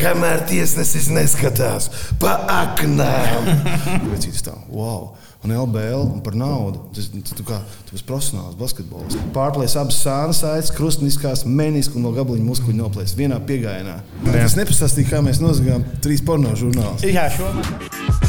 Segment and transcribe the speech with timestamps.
[0.00, 3.50] kamēr tiesnesis neskatās pa aknām.
[4.12, 5.12] Vecītis tā, wow!
[5.40, 6.82] Un LBL un par naudu.
[6.92, 7.62] Tas tu kā
[7.94, 9.16] esi profesionāls basketbols.
[9.32, 13.96] Pārplēs abas sānas aitas, krustniskās, menisku un no gabaliņa muskuļu noplēs vienā piegājienā.
[14.36, 17.08] Es nepastāstīju, kā mēs nozagām trīs porno žurnālus.
[17.08, 18.28] Jā, šo.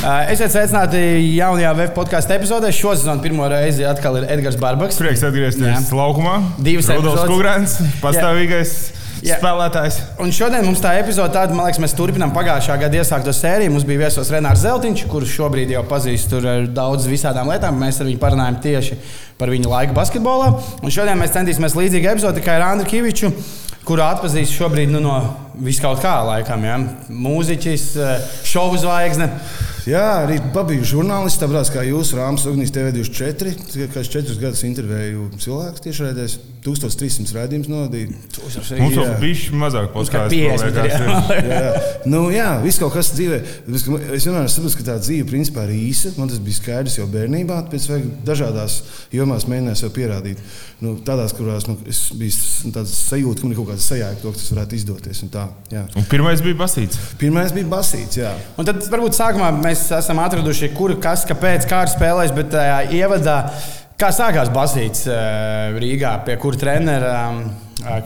[0.00, 1.00] Esiet sveicināti
[1.36, 2.70] jaunajā web podkāstu epizodē.
[2.72, 4.96] Šo sezonu pirmo reizi atkal ir Edgars Barbaks.
[4.96, 5.82] Prieks atgriezties Jā.
[5.92, 6.38] laukumā.
[6.56, 8.72] Divas Rudolfs Kungrāns, pastāvīgais.
[9.20, 9.36] Jā.
[9.36, 9.98] Spēlētājs.
[10.24, 13.74] Un šodien mums tā epizode tāda, man liekas, mēs turpinām pagājušā gada iesākto sēriju.
[13.74, 16.32] Mums bija viesos Renārs Zeltiņš, kurš šobrīd jau pazīst
[16.72, 17.76] daudz visādām lietām.
[17.76, 18.96] Mēs ar viņu parunājam tieši
[19.36, 20.54] par viņa laiku basketbolā.
[20.80, 23.34] Un šodien mēs centīsimies līdzīgu epizodi tikai ar Andru Kaviču,
[23.84, 25.18] kuru atpazīst šobrīd nu, no
[25.60, 26.64] viskaut kā laikam.
[26.64, 26.80] Ja?
[27.12, 27.90] Mūziķis,
[28.48, 29.28] šovu zvaigzne.
[29.90, 33.54] Jā, arī pabiju žurnālists, tāpat kā jūs, Rāmas Ugnīs TV24.
[33.90, 36.38] Kā es četrus gadus intervēju cilvēkus tiešraidēs.
[36.60, 38.10] 1300 raidījumus nodīja.
[38.80, 40.40] Mums jau bija mazāk podkāstu.
[41.54, 41.70] jā,
[42.10, 43.38] nu, jā viss kaut kas dzīvē.
[43.72, 43.86] Es
[44.26, 46.12] vienmēr saprotu, ka tā dzīve principā ir īsa.
[46.20, 47.62] Man tas bija skaidrs jau bērnībā.
[47.72, 48.80] Pēc tam dažādās
[49.16, 50.42] jomās mēģināju sev pierādīt.
[50.84, 54.32] Nu, tādās, kurās nu, es biju tāds sajūta, ka man ir kaut kāda sajēga, to,
[54.32, 55.24] ka tas varētu izdoties.
[55.26, 55.46] Un tā,
[56.12, 57.00] pirmais bija basīts.
[57.20, 58.32] Pirmais bija basīts, jā.
[58.60, 62.94] Un tad varbūt sākumā mēs esam atraduši, kur, kas, kāpēc, kā ir spēlējis, bet uh,
[62.96, 63.38] ievadā.
[64.00, 65.02] Kā sākās Basīts
[65.76, 67.10] Rīgā, pie kura trenera?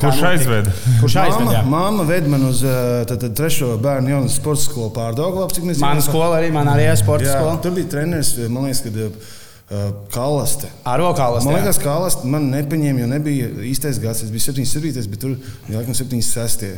[0.00, 0.72] Kurš aizveda?
[0.98, 1.60] Kurš aizveda?
[1.70, 2.64] Māma ved man uz
[3.06, 5.46] tad, tad trešo bērnu jaunas sporta skolu pārdagā.
[5.78, 7.54] Mana skola arī, man arī ir sporta skola.
[7.62, 9.30] Tur bija treneris, man liekas, kad.
[9.70, 10.68] Uh, Kalaste.
[10.84, 11.48] Ar Kalaste.
[11.48, 14.20] Man liekas, ka Kalaste man nepaņēma, jo nebija īstais gads.
[14.26, 16.68] Es biju 77, bet tur bija laikam 76.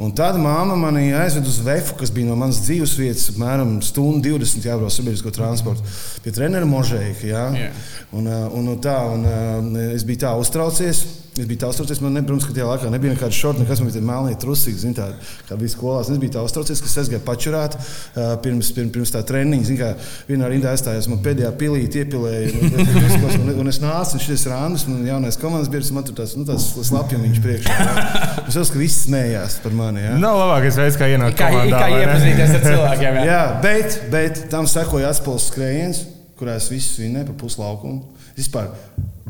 [0.00, 4.32] Un tad māma mani aizveda uz Vēfu, kas bija no manas dzīves vietas, apmēram stundu
[4.32, 5.84] 20 jābrauc sabiedrisko transportu.
[6.24, 7.28] Pie treneru Možēka.
[7.28, 7.44] Ja?
[7.52, 7.84] Yeah.
[8.16, 11.04] Un, un, un, tā, un, es biju tā uztraucies.
[11.36, 14.04] Es biju tā uztraucies, man nebija, ka tajā laikā nebija nekāda šorta, nekas man bija
[14.08, 15.10] melnīgi trusīgi, zin, tā,
[15.44, 16.08] kā bija skolās.
[16.08, 19.66] Es biju tā uztraucies, ka es aizgāju pačurāt uh, pirms, pirms, pirms tā treniņa.
[19.68, 19.90] Zin, kā
[20.30, 24.46] vienā rindā aizstājos, man pēdējā pilī iepilēja, un, un, un, un es nācu, un šis
[24.48, 27.76] rāndus, un jaunais komandas biedrs, man tur tāds, nu, tāds slapjumiņš priekšā.
[27.76, 28.06] Ja?
[28.46, 30.06] Es uzskatu, ka visi smējās par mani.
[30.06, 30.14] Ja?
[30.22, 31.82] Nav labākais veids, kā ienākt kā, komandā.
[31.84, 33.20] Kā iepazīties ar cilvēkiem.
[33.20, 36.06] Jā, jā bet, bet tam sekoja atspūles skrējiens,
[36.40, 38.16] kurā es visu svinēju pa puslaukumu.
[38.36, 38.72] Vispār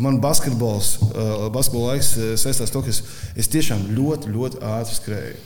[0.01, 3.03] man basketbols, uh, basketbola laiks uh, saistās ar to, ka es,
[3.39, 5.37] es tiešām ļoti, ļoti ātri skrēju.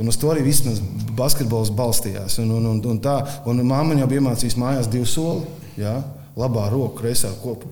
[0.00, 0.80] Un uz to arī viss mans
[1.18, 2.38] basketbols balstījās.
[2.42, 3.18] Un, un, un, un tā,
[3.50, 5.44] un mamma jau bija iemācījusi mājās divu soli.
[5.78, 5.98] Ja?
[6.38, 7.68] Labā roka, kreisā kopā,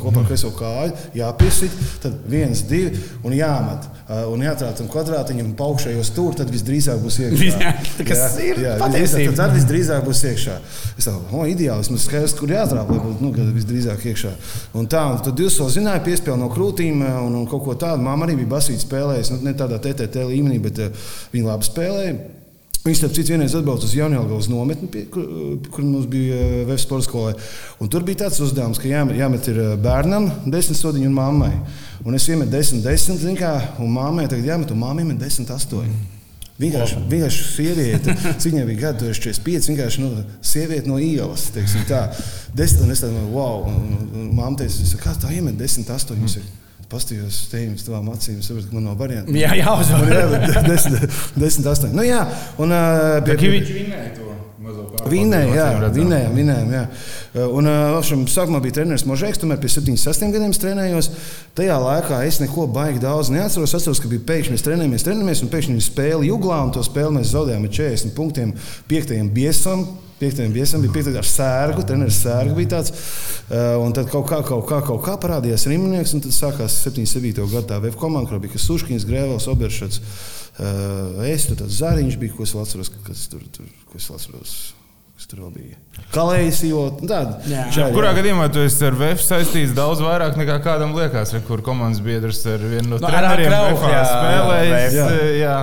[0.00, 2.96] kopā kreiso kāju, jāpiesit, tad viens, divi
[3.26, 3.88] un jāmet.
[4.08, 7.72] Un jāatrāda tam kvadrātiņam, pa augšējo stūri, tad visdrīzāk būs iekšā.
[8.08, 9.34] Tas ir patiesība.
[9.36, 10.54] Tad, visdrīzāk būs iekšā.
[10.96, 14.32] Es domāju, oh, ideāls, man skaidrs, kur jāatrāda, lai būtu nu, visdrīzāk iekšā.
[14.80, 18.00] Un tā, un tad jūs vēl zināja, piespēle no krūtīm un, un kaut ko tādu.
[18.08, 20.80] Māma arī bija basīta spēlējusi, nu, ne tādā TTT līmenī, bet
[21.36, 22.18] viņa labi spēlēja.
[22.84, 25.24] Viņš tam citam vienreiz atbrauca uz Jaunjēlgavas nometni, pie, kur,
[25.74, 27.32] kur mums bija eh, Vēstures sporta skolē.
[27.82, 31.50] Un tur bija tāds uzdevums, ka jāmet, jāmet ir eh, bērnam desmit sodiņu un mammai.
[32.06, 33.50] Un es iemetu desmit, desmit, zin kā,
[33.82, 35.98] un mammai tagad jāmet, un mamma iemet desmit, astoņi.
[36.58, 38.14] Vienkārši, vienkārši sieviete,
[38.46, 41.48] viņai bija gadi, 45, vienkārši nu, sieviete no ielas.
[41.54, 42.06] Teiksim, tā.
[42.54, 46.24] Desmit, un es tādu, wow, un, un mamma teica, kā tā iemet desmit, astoņi.
[46.24, 49.36] Mm pastījos steigas tavām acīm, saprotu, ka man nav variantu.
[49.36, 50.08] Jā, jā, uzvar.
[50.08, 51.04] jā, desmit,
[51.36, 51.96] desmit, astoņi.
[51.96, 52.24] Nu, jā,
[52.60, 52.72] un,
[53.26, 54.28] pie, pie, viņš vinēja to.
[55.08, 56.72] Vinēja, jā, vinējām, vinējām.
[56.74, 57.44] Jā.
[57.56, 57.68] Un
[58.04, 61.08] šim sākumā bija treneris Možēks, tomēr pie 76 gadiem trenējos.
[61.56, 63.70] Tajā laikā es neko baigi daudz neatceros.
[63.70, 67.16] Es atceros, ka bija pēkšņi mēs trenējamies, trenējamies, un pēkšņi spēle Juglā, un to spēli
[67.16, 68.52] mēs zaudējām ar 40 punktiem,
[68.90, 69.16] 5.
[69.38, 69.86] biesam.
[70.18, 72.94] Piektajam viesam bija piektais ar sērgu, treneris sērgu bija tāds.
[73.48, 77.46] Uh, un tad kaut kā, kaut kā, kaut kā parādījās Rīmnieks, un tad sākās 77.
[77.52, 80.02] gada tā VF komanda, kur bija Suškins, Grēvels, Oberšats.
[80.58, 84.58] Uh, es tur tāds zariņš bija, ko es atceros, kas tur, tur ko es atceros.
[85.28, 85.76] Vēl bija?
[86.14, 87.40] Kalējs, jo tāda.
[87.92, 92.44] Kurā gadījumā tu esi ar VF saistīts daudz vairāk nekā kādam liekas, kur komandas biedrs
[92.48, 93.52] ar vienu no, no treneriem
[93.82, 94.96] spēlējis.
[94.96, 95.08] Jā.
[95.42, 95.58] Jā.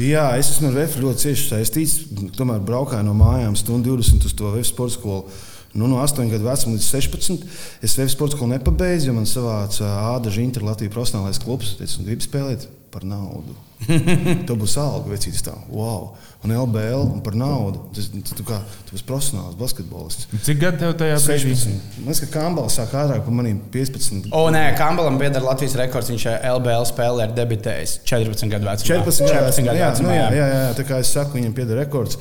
[0.00, 1.94] Jā, es esmu ar VF ļoti cieši saistīts.
[2.38, 5.40] Tomēr braukāju no mājām stundu 20 uz to VF sporta skolu.
[5.76, 7.44] Nu, no 8 gadu vecuma līdz 16.
[7.84, 11.74] Es VF sporta skolu nepabeidzu, jo man savāca Āda Žintra Latvijas profesionālais klubs.
[11.76, 13.54] Es teicu, gribu spēlēt par naudu.
[14.46, 16.10] Tev būs alga, vecītis tā, wow!
[16.40, 17.82] Un LBL un par naudu.
[17.92, 18.56] Tas, tu, kā,
[18.88, 20.28] tu esi profesionāls basketbolists.
[20.46, 21.52] Cik gadi tev tajā brīdī?
[21.52, 21.98] 16.
[21.98, 24.30] Man liekas, ka Kambals sāk ātrāk par maniem 15.
[24.32, 26.08] O, nē, Kambalam pieder Latvijas rekords.
[26.08, 29.02] Viņš LBL spēlē ar debitējis 14 gadu vecumā.
[29.04, 29.76] 14 gadu vecumā.
[29.76, 32.16] Jā, nu, jā, jā, jā, tā kā es saku, viņam pieder rekords.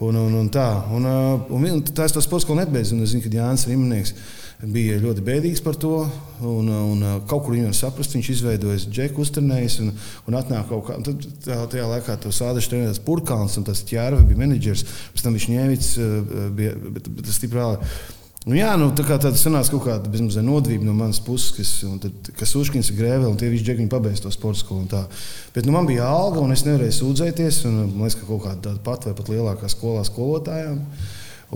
[0.00, 0.68] Un, un, un tā.
[0.88, 2.96] Un, un, un, un tā es to sports skolu nebeidzu.
[2.96, 4.16] Un es zinu, ka Jānis Rimnieks
[4.66, 6.02] bija ļoti bēdīgs par to.
[6.42, 9.90] Un, un kaut kur viņu saprast, viņš izveidoja džeku, uztrenējis un,
[10.30, 10.98] un atnāk kaut kā.
[11.06, 14.86] Tad tā, tajā laikā tas sādeša trenējas Purkāns un tas ķērve bija menedžers.
[15.14, 15.90] Pēc tam viņš ņēvits
[16.58, 17.72] bija, bet, bet tas stiprā.
[18.48, 21.72] Nu, jā, nu, tā kā tāda sanāca kaut kāda bezmazliet nodevība no manas puses, kas,
[22.00, 24.86] tad, kas uzskins ir grēvē, un tie visi džekļi pabeidz to sporta skolu.
[25.52, 27.60] Bet nu, man bija alga, un es nevarēju sūdzēties.
[27.68, 30.80] Un, man liekas, ka kaut kāda pat vai pat lielākā skolā skolotājām.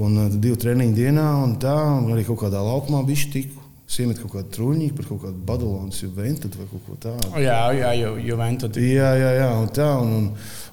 [0.01, 3.59] Un uh, divu treniņu dienā, un tā, un arī kaut kādā laukumā bija tik.
[3.93, 7.29] Siemet kaut kādu trūņīgu par kaut kādu Badalonas Juventus vai kaut ko tādu.
[7.43, 8.79] Jā, jā, jau Juventus.
[8.81, 9.89] Jā, jā, jā, un tā.
[10.01, 10.31] Un, un,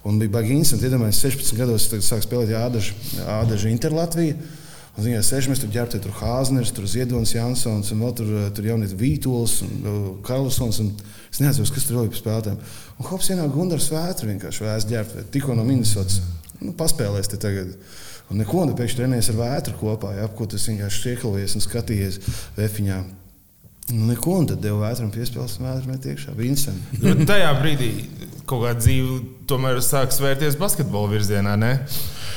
[0.08, 0.88] un bija baigi interesanti.
[0.88, 2.96] Iedomājieties, 16 gados sāk spēlēt Ādažu,
[3.42, 4.38] Ādažu Interlatviju.
[5.00, 8.72] Un, ziniet, sēž mēs tur ģērbti, tur Hāzners, tur Ziedonis Jansons, un vēl tur, tur
[8.72, 10.80] jaunietis Vītols un Karlsons.
[10.86, 10.94] Un
[11.28, 12.60] es neatceros, kas tur vēl bija spēlētājiem.
[13.00, 16.22] Un hops ienāk Gundars Vētra vienkārši vēs ģērbti, tikko no Minnesotas.
[16.60, 17.76] Nu, paspēlēs te tagad.
[18.30, 22.20] Un neko tādu pēkšņi trenējies ar vētru kopā, ja, ko tas vienkārši šķiekojies un skatījies
[22.60, 23.00] vefiņā.
[23.90, 26.36] Nu, neko, un tad deva vētram piespēles, un vētram met iekšā.
[26.38, 26.92] Vincent.
[27.32, 27.90] Tajā brīdī
[28.50, 29.18] kaut kā dzīve
[29.50, 31.74] tomēr sāk svērties basketbola virzienā, ne?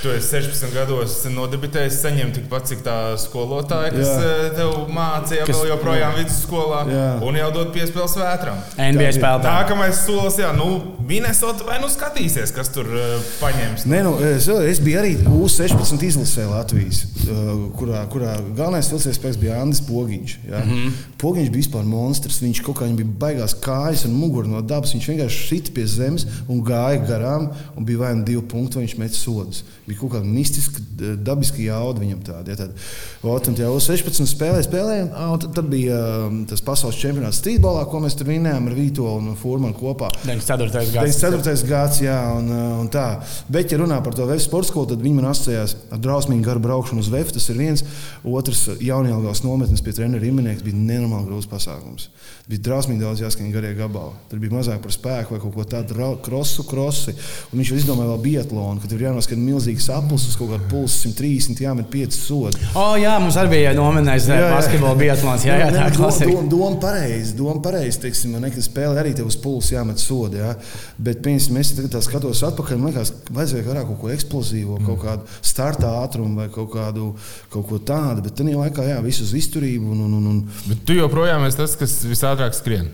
[0.02, 4.30] Tu esi 16 gados nodibitējis, saņem tikpat, cik tā skolotāja, kas jā.
[4.32, 7.04] Eh, tev mācīja, kas, vēl joprojām vidusskolā, jā.
[7.22, 8.58] un jau dod piespēles vētram.
[8.74, 9.46] NBA spēlētāji.
[9.46, 13.84] Nākamais solis, jā, nu, Minnesota vai nu skatīsies, kas tur uh, paņems.
[13.92, 19.38] Nē, nu, es, es biju arī U16 izlasē Latvijas, uh, kurā, kurā galvenais vilciens spēks
[19.38, 20.34] bija Andris Pogiņš.
[20.48, 20.64] Ja?
[20.64, 20.98] Mm -hmm.
[21.22, 25.08] Pogiņš bija vispār monstrs, viņš kaut kā bija baigās kājas un muguru no dabas, viņš
[25.12, 28.98] vienkārši šita pie zemes un gāja garām, un bija vai nu divi punkti, vai viņš
[28.98, 30.82] met sodus bija kaut kāda mistiska,
[31.22, 32.52] dabiska jauda viņam tāda.
[32.52, 32.88] Ja, tāda.
[33.22, 35.12] Ot, un jau 16 spēlē, spēlējām,
[35.44, 39.36] tad, tad bija um, tas pasaules čempionāts streetbolā, ko mēs tur vinējām ar Vīto un
[39.38, 40.10] Furmanu kopā.
[40.24, 40.88] 94.
[40.94, 41.20] gads.
[41.22, 41.68] 94.
[41.68, 43.06] gads, jā, un, uh, un tā.
[43.52, 46.64] Bet, ja runā par to vefu sporta skolu, tad viņi man asociējās ar drausmīgu garu
[46.64, 47.36] braukšanu uz vefu.
[47.36, 47.84] Tas ir viens.
[48.22, 52.08] Otrs, jaunajā nometnes pie treneru imenieks bija nenormāli grūts pasākums.
[52.50, 54.16] Bija drausmīgi daudz jāskan garie gabali.
[54.30, 57.14] Tur bija mazāk par spēku vai kaut ko tādu krosu, krosi.
[57.52, 61.62] Un viņš izdomāja vēl biatlonu, ka tur jānoskat milzīgs saplis uz kaut kāda pulsa 130,
[61.64, 62.60] jāmet 5 sodi.
[62.78, 65.46] Oh, jā, mums arī bija nominēts basketbola biatlons.
[65.48, 66.30] Jā, jā, tā ir klasika.
[66.30, 70.40] Doma, doma pareizi, doma pareizi, teiksim, man liekas, spēlē arī tev uz pulsa jāmet sodi.
[70.42, 70.54] Jā.
[70.98, 74.88] Bet, piemēram, es tagad skatos atpakaļ, man liekas, vajadzēja vairāk kaut ko eksplozīvu, mm.
[74.88, 77.12] kaut kādu starta ātrumu vai kaut, kādu,
[77.52, 78.24] kaut ko tādu.
[78.26, 79.92] Bet tajā laikā, jā, visu uz izturību.
[79.92, 80.64] Un, un, un, un...
[80.70, 82.92] Bet tu joprojām esi tas, kas visātrāk skrien.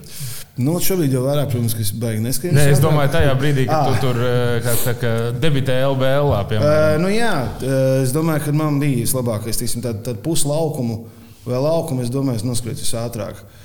[0.59, 2.57] Nu, šobrīd jau vairāk, protams, ka es baigi neskrienu.
[2.57, 3.93] Nē, es domāju, tajā brīdī, kad ah.
[3.93, 6.33] tu tur eh, kā, kā debitēji LBL.
[6.57, 11.05] Uh, nu, jā, uh, es domāju, ka man bija vislabākais, tādu tā puslaukumu
[11.45, 13.39] vai laukumu, es domāju, es noskrietu visātrāk.
[13.39, 13.58] Uh, Uh,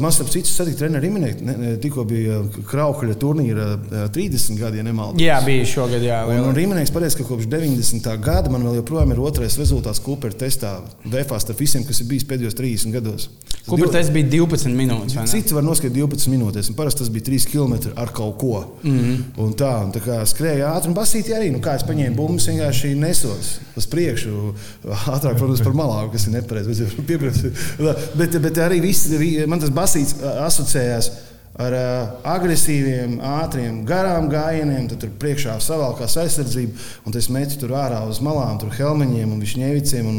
[0.00, 1.78] man, starp citu, satika treneris Rimiņš.
[1.80, 3.68] Tikko bija Kraukaļa turnīra
[4.12, 5.22] 30 gadi, ja nemaldos.
[5.22, 6.04] Jā, bija šogad.
[6.04, 8.10] Jā, un, un Rimiņš pateica, ka kopš 90.
[8.24, 10.76] gada man vēl joprojām ir otrais rezultāts Cooper testā.
[11.04, 13.28] DFA starp visiem, kas ir bijis pēdējos 30 gados.
[13.64, 15.16] Cooper tests bija 12 minūtes.
[15.30, 18.58] Cits var noskatīt 12 minūtes, un parasti tas bija 3 km ar kaut ko.
[18.82, 19.22] Mm -hmm.
[19.40, 21.50] Un tā, un tā kā skrēja ātri un basīti arī.
[21.52, 24.54] Nu, kā es paņēmu bumbas, vienkārši nesos uz priekšu.
[24.84, 26.86] Ātrāk, protams, par malām, kas ir nepareizi.
[28.18, 29.08] Bet, bet arī viss
[29.54, 31.12] man tas basīts asociējās
[31.54, 31.74] ar
[32.26, 34.88] agresīviem, ātriem, garām gājieniem.
[34.90, 36.74] Tad tur priekšā savalkās aizsardzība,
[37.06, 40.08] un tas metis tur ārā uz malām, tur helmiņiem un višņēviciem.
[40.10, 40.18] Un,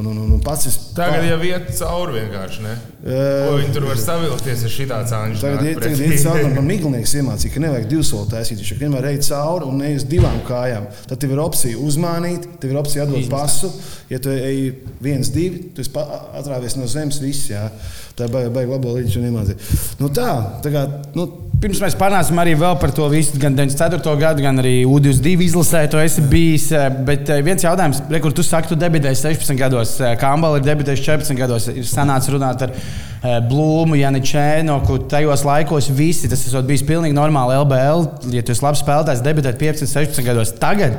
[0.00, 2.64] un, un, un pats es Tagad jau iet cauri vienkārši.
[2.64, 2.74] Ne?
[3.04, 5.40] Uh, viņi tur var savilkties ar šitā cāņu.
[5.44, 6.46] Tagad iet, iet cauri.
[6.48, 8.64] Man, man miglinieks iemācīja, ka nevajag divus soli taisīt.
[8.64, 10.88] Viņš vienmēr ej cauri un ne uz divām kājām.
[11.10, 13.74] Tad tev ir opcija uzmānīt, tev ir opcija atdot pasu.
[14.10, 17.50] Ja tu ej viens, divi, tu atrāvies no zemes, viss.
[17.52, 17.68] Jā.
[18.18, 19.78] Tā ir baigta baig laba līnija, un iemācīja.
[20.00, 20.32] Nu, tā,
[20.64, 20.82] tā kā,
[21.14, 21.28] nu,
[21.60, 24.14] Pirms mēs parunāsim arī par to visu, gan 94.
[24.16, 26.70] gadu, gan arī U22 izlasē, to esi bijis.
[26.72, 30.62] Eh, bet eh, viens jautājums, re, kur tu saki, tu debitēji 16 gados, Kambala eh,
[30.62, 31.66] ir debitējis 14 gados.
[31.68, 32.72] Ir sanācis runāt ar
[33.50, 38.06] Blūmu, Janičēnu, kur tajos laikos visi tas bijis pilnīgi normāli LBL.
[38.32, 40.54] Ja tu esi labs spēlētājs, debitēt 15, 16 gados.
[40.56, 40.96] Tagad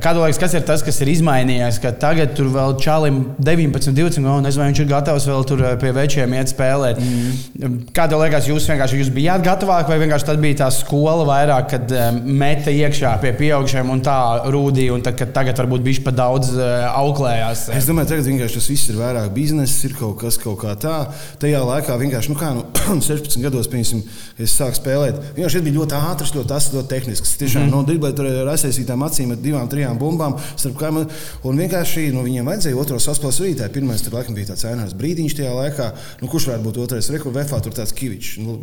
[0.00, 1.78] Kā tev liekas, kas ir tas, kas ir izmainījies?
[1.82, 5.64] Ka tagad tur vēl čalim 19, 20, un nezinu, vai viņš ir gatavs vēl tur
[5.66, 7.00] eh, pie večiem iet spēlēt.
[7.02, 7.74] Mm.
[7.92, 11.68] Kā tev liekas, jūs vienkārši jūs bijāt gatavāki, vai vienkārši tad bija tā skola vairāk,
[11.74, 14.16] kad eh, meta iekšā pie pieaugušiem un tā
[14.54, 17.66] rūdīja, un tad, tagad varbūt bija pat daudz eh, auklējās?
[17.76, 20.96] Es domāju, tagad vienkārši tas viss ir vairāk biznesa, ir kaut kas kaut kā tā.
[21.42, 22.64] Tajā laikā vienkārši, nu kā nu,
[23.10, 24.02] 16 gados, piemēram,
[24.40, 25.20] es sāku spēlēt.
[25.36, 27.36] Vienkārši bija ļoti ātrs, ļoti, tas, ļoti tehnisks.
[27.42, 30.36] Tiešām, mm no driblēt tur ar aizsaistītām acīm, ar divām, trijām bumbām
[30.78, 31.10] kaimiņiem.
[31.48, 33.68] Un vienkārši nu, viņiem vajadzēja otro saspēles rītā.
[33.72, 35.88] Pirmais tur laikam bija tāds ēnās brīdiņš tajā laikā.
[36.22, 37.10] Nu, kurš varētu būt otrais?
[37.12, 38.36] Rekur Vefā tur tāds kivičs.
[38.42, 38.58] Nu,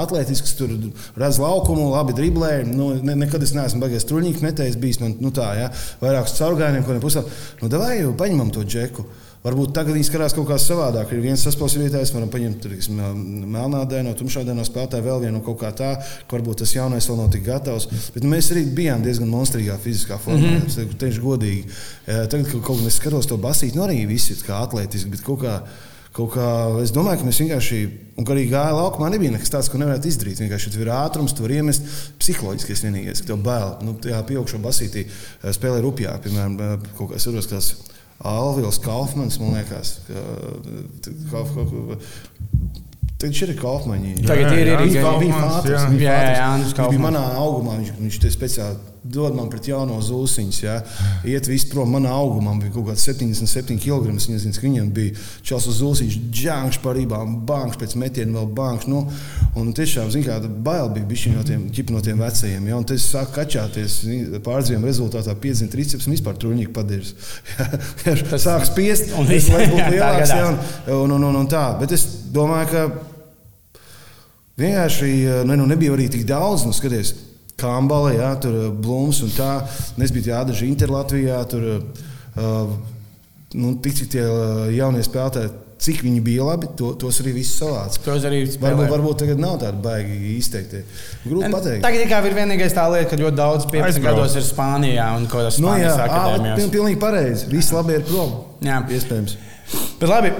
[0.00, 0.72] atletisks, tur
[1.20, 2.54] redz laukumu, labi driblē.
[2.68, 5.70] Nu, ne, nekad es neesmu baigājis truņķis metējis, bijis man nu, tā, ja,
[6.02, 7.24] vairākus caurgājieniem, ne pusē.
[7.62, 9.06] Nu, davai, paņemam to džeku.
[9.44, 11.10] Varbūt tagad viņi skatās kaut kā savādāk.
[11.12, 12.68] Ir viens saspēlētājs, varam paņemt
[13.52, 17.18] melnā dēļ, tumšā dēļ, spēlētāju vēl vienu kaut kā tā, ka varbūt tas jaunais vēl
[17.20, 17.90] nav tik gatavs.
[18.14, 20.54] Bet mēs arī bijām diezgan monstrīgā fiziskā formā.
[20.54, 20.96] Mm -hmm.
[21.02, 21.64] Tieši godīgi.
[22.06, 25.20] Tagad, kad kaut kā es skatos to basīt, nu arī viss ir kā atletiski, bet
[25.20, 25.60] kaut kā.
[26.14, 27.78] Kaut kā, es domāju, ka mēs vienkārši,
[28.16, 30.38] un arī gāja laukumā, nebija nekas tāds, ko nevarētu izdarīt.
[30.38, 31.82] Vienkārši tur ir ātrums, tur iemest
[32.18, 32.72] psiholoģiski.
[32.86, 33.74] vienīgais, ka tev bail.
[33.82, 35.08] Nu, jā, pieaugšo basītī
[35.42, 37.74] spēlē rupjāk, piemēram, kaut kā saros, kas
[38.22, 40.22] Alvils Kaufmans, man liekas, ka,
[43.24, 44.24] Viņš ir Kaufmaņš.
[44.28, 45.84] Tagad ir arī viņa fātris.
[45.88, 47.78] Viņš bija manā augumā.
[47.80, 50.54] Viņš, viņš te speciāli dod man pret jauno zūsiņu.
[50.64, 50.78] Ja.
[51.28, 51.90] Iet viss prom.
[51.94, 54.08] Manā augumā bija kaut kāds 77 kg.
[54.16, 58.48] Es nezinu, ka viņam bija čels uz zūsiņš, džāngš par rībām, banks pēc metiena vēl
[58.56, 58.88] banks.
[58.88, 59.04] Nu,
[59.60, 62.70] un tiešām, zin kā, bail bija bišķi no tiem, no tiem vecajiem.
[62.70, 62.78] Ja.
[62.80, 63.98] Un tas sāk kačāties
[64.46, 67.14] pārdzīviem rezultātā 50 triceps un vispār truņīgi padirs.
[68.04, 68.14] Ja.
[68.40, 70.32] Sāk spiest, un lai būtu lielāks.
[70.32, 70.48] Ja,
[70.92, 71.62] un, un, un, un, tā.
[71.80, 73.80] Bet es domāju, ka
[74.60, 76.66] vienkārši nu, nebija arī tik daudz.
[76.66, 77.14] Nu, skaties,
[77.60, 79.50] Kambala, jā, tur Blūms un tā.
[80.02, 81.42] Es biju jādaži Interlatvijā.
[81.50, 81.68] Tur,
[82.34, 82.72] uh,
[83.54, 84.24] nu, tik cik tie
[84.74, 85.52] jaunie spēlētāji,
[85.84, 88.00] cik viņi bija labi, to, tos arī viss savāca.
[88.04, 90.82] Tos arī varbūt, varbūt tagad nav tāda baigi izteikti.
[91.26, 91.84] Grūti pateikt.
[91.84, 95.42] Tagad tikai ir vienīgais tā lieta, ka ļoti daudz 15 gados ir Spānijā un kaut
[95.42, 96.74] kādas nu, Spānijas nu, akadēmijas.
[96.74, 97.48] Pilnīgi pareizi.
[97.52, 98.36] Viss labi ir prom.
[98.64, 99.36] Jā, iespējams.
[100.00, 100.32] Bet labi,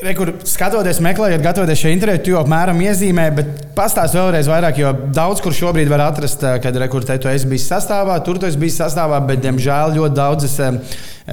[0.00, 4.94] Re, kur skatoties, meklējot, gatavoties šai intervijai, jau apmēram iezīmēji, bet pastāst vēlreiz vairāk, jo
[5.12, 8.80] daudz kur šobrīd var atrast, kad rekurē tu esi bijis sastāvā, tur tu esi bijis
[8.80, 10.56] sastāvā, bet, diemžēl, ļoti daudzas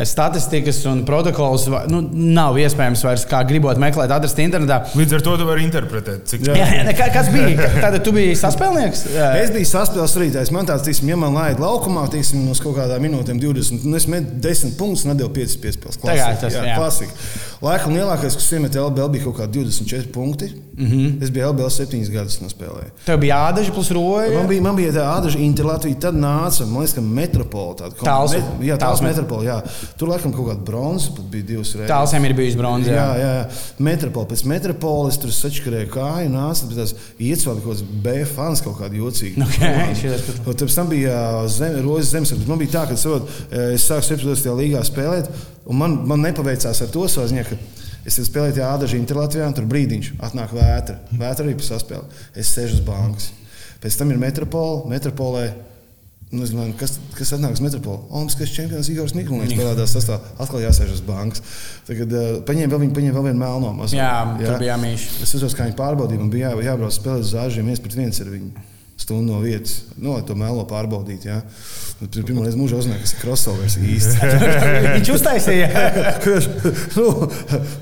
[0.04, 4.82] statistikas un protokols nu, nav iespējams vairs kā gribot meklēt, atrast internetā.
[4.98, 6.60] Līdz ar to tu vari interpretēt, cik tas ir.
[6.62, 7.70] Jā, jā, kas bija?
[7.82, 9.06] Tad tu biji saspēlnieks?
[9.42, 10.54] es biju saspēles rītājs.
[10.54, 14.06] Man tāds, tiksim, ja man laid laukumā, tiksim, uz kaut kādām minūtēm 20, nu es
[14.12, 16.02] metu 10 punktus, nedēļu 5 piespēles.
[16.04, 16.36] Klasika.
[16.44, 16.78] Tas, jā, jā.
[16.78, 17.18] klasika.
[17.66, 20.50] Laikam lielākais, kas iemet LBL, bija kaut kādi 24 punkti.
[20.78, 21.24] Mm -hmm.
[21.24, 23.06] Es biju LBL 7 gadus nospēlējis.
[23.06, 24.38] Tev bija ādaži plus roja?
[24.38, 27.90] Man bija, man bija tā ādaži Interlatvija, tad nāca, man liekas, ka metropola.
[28.04, 28.34] Tāls.
[28.34, 29.62] Met, jā, tāls metropola, jā.
[29.98, 31.90] Tur laikam kaut kāda bronza pat bija divas reizes.
[31.90, 32.92] Tālsiem ir bijusi bronza.
[32.92, 33.48] Jā, jā, jā.
[33.80, 34.28] Metropola.
[34.28, 39.02] Pēc metropoles tur sačkarēja kāju, nāca pēc tās iecvādi kaut kāds B fans kaut kādi
[39.02, 39.42] jocīgi.
[39.48, 42.48] Okay, Tad tam bija zem, rozes zemes.
[42.48, 43.30] Man bija tā, ka savot,
[43.74, 44.54] es sāku 17.
[44.62, 45.30] līgā spēlēt,
[45.66, 47.58] un man, man nepaveicās ar to saziņā, ka
[48.08, 51.02] Es spēlēju tajā Ādažā Interlatvijā, un tur brīdiņš atnāk vētra.
[51.12, 52.22] Vētra arī pasaspēlē.
[52.40, 53.34] Es sēžu uz bankas.
[53.84, 55.50] Pēc tam ir metropola, metropolē.
[56.28, 58.02] Nu, domāju, kas, kas atnāks metropolē?
[58.12, 60.34] Olimpiskais čempions Igors Mikulnieks parādās sastāvā.
[60.44, 61.44] Atkal jāsēž uz bankas.
[61.88, 64.00] Tagad uh, paņēma vēl, paņēma vēl vienu melno mazu.
[64.00, 64.10] Jā,
[64.40, 65.08] jā, tur bija jāmīš.
[65.24, 68.24] Es uzreiz kā viņi pārbaudīja, man bija jā, jābrauc spēlēt uz zāžiem viens pret viens
[68.24, 68.68] ar viņu
[69.08, 71.30] stundu no vietas, no nu, to melo pārbaudīt.
[71.30, 71.38] Ja.
[72.12, 74.32] Pirmā reize mūžā uzzināja, kas ir crossovers īsti.
[74.98, 75.86] Viņš uztaisīja.
[76.98, 77.30] nu,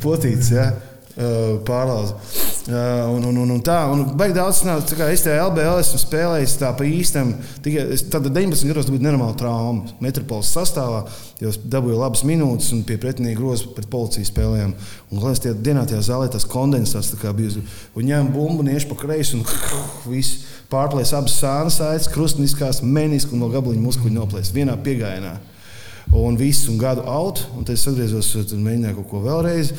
[0.06, 0.68] potīts, ja.
[1.16, 2.18] Pārlauza.
[2.66, 5.78] Uh, un, un, un, un tā, un baigi daudz nāca, tā kā es tajā LBL
[5.84, 7.30] esmu spēlējis tā pa īstam.
[7.64, 9.94] Tikai es tad 19 gados būtu nenormāla trauma.
[10.04, 11.06] Metropoles sastāvā
[11.40, 14.76] jau dabūju labas minūtes un pie pretinieka groza pret policiju spēlējām.
[15.14, 17.64] Un lai es tajā dienā tajā zālē tas kondensāts tā kā bija.
[17.96, 19.46] Un ņēma bumbu, nieš pa kreisi un
[20.12, 20.44] viss
[20.74, 25.38] pārplēs abas sānas aitas, krustniskās, menisku un vēl gabaliņu muskuļu noplēs vienā piegājienā.
[26.14, 29.74] Un viss un gadu out, un tad es atgriezos, mēģināju kaut ko vēlreiz.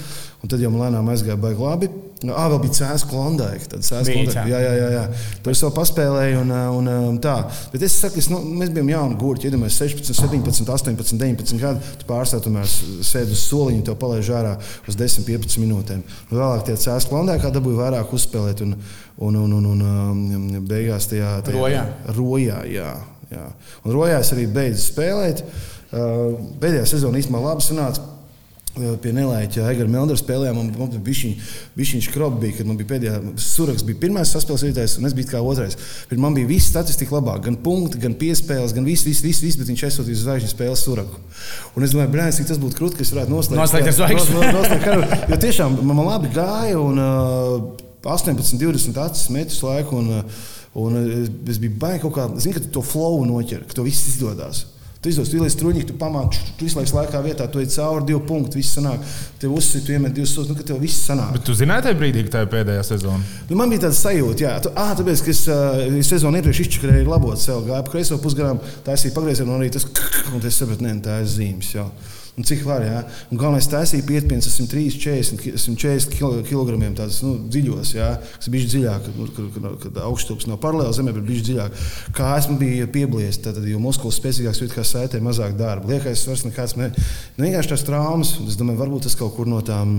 [0.46, 1.88] Un tad jau man lēnām aizgāja baigi labi.
[2.30, 3.70] Ah, vēl bija cēlus klondēka.
[3.72, 4.44] Tad cēlus klondēka.
[4.50, 4.88] Jā, jā, jā.
[4.92, 5.32] jā.
[5.42, 7.34] Tur es vēl paspēlēju un, un, un tā.
[7.72, 9.50] Bet es saku, es, nu, mēs bijām jauni gurķi.
[9.50, 11.92] Iedomājieties, 16, 17, 18, 19 gadi.
[11.98, 14.54] Tu pārstāv tomēr sēdi uz soliņa, tev palaiž ārā
[14.86, 16.04] uz 10, 15 minūtēm.
[16.30, 18.62] Un vēlāk tie cēlus klondēkā dabūja vairāk uzspēlēt.
[18.66, 18.76] Un,
[19.16, 21.86] un, un, un, un, un beigās tajā, tajā rojā.
[22.20, 22.92] rojā jā,
[23.32, 23.48] jā.
[23.82, 25.42] Un rojā es arī beidzu spēlēt.
[26.60, 28.12] Pēdējā sezona īstenībā labi sanāca.
[28.76, 31.30] Pie Nelēķa Egara Meldera spēlējām, un man bija
[31.88, 35.30] šī skroba, bija, kad man bija pēdējā suraks, bija pirmais saspēles vietējais, un es biju
[35.30, 35.78] kā otrais.
[36.10, 39.56] Pirmā man bija viss statistika labāk, gan punkti, gan piespēles, gan viss, viss, viss, vis,
[39.56, 41.22] bet viņš esot uz zvaigžņu spēles suraku.
[41.72, 43.62] Un es domāju, brāl, cik tas būtu krūti, ka es varētu noslēgt.
[43.62, 45.24] Noslēgt ar zvaigžņu.
[45.32, 50.46] Jo tiešām man labi gāja, un uh, 18, 20 acis metus laiku, un, uh,
[50.84, 51.00] un
[51.48, 54.66] es biju baigi kaut kā, zinu, ka tu to flow noķer, ka to viss izdodas.
[55.02, 58.22] Tu izdos ieliec truņi, tu pamāci, tu visu laiku laikā vietā, tu ej cauri divu
[58.26, 59.04] punktu, viss sanāk.
[59.38, 61.34] Tev uzsver, tu iemet divus soļus, nu, ka tev viss sanāk.
[61.36, 63.20] Bet tu zināji tajā brīdī, ka tā ir pēdējā sezona?
[63.50, 67.12] Nu, man bija tāds sajūta, jā, tu, ah, tāpēc, ka es uh, sezonu iepriekš izčakarēju
[67.12, 69.86] labot sev, gāju pa kreiso pusgarām, taisīju pagriezienu un arī tas,
[70.32, 71.74] un es sapratu, ne, tā ir zīmes.
[71.76, 71.86] Jā.
[72.36, 72.98] Un cik var, jā.
[73.32, 79.08] Un galvenais taisīja 5, 130, 40, 140 kg tādas nu, dziļos, jā, kas bija dziļāk,
[79.38, 81.80] kad, kad augststūps nav paralēli zemē, bet bija dziļāk.
[82.18, 85.88] Kā esmu bija piebliest, tad, jo muskulis spēcīgāks, jo kā saitē mazāk darba.
[85.94, 86.90] Liekais svars nekāds, ne,
[87.38, 89.96] nu, vienkārši tās traumas, es domāju, varbūt tas kaut kur no tām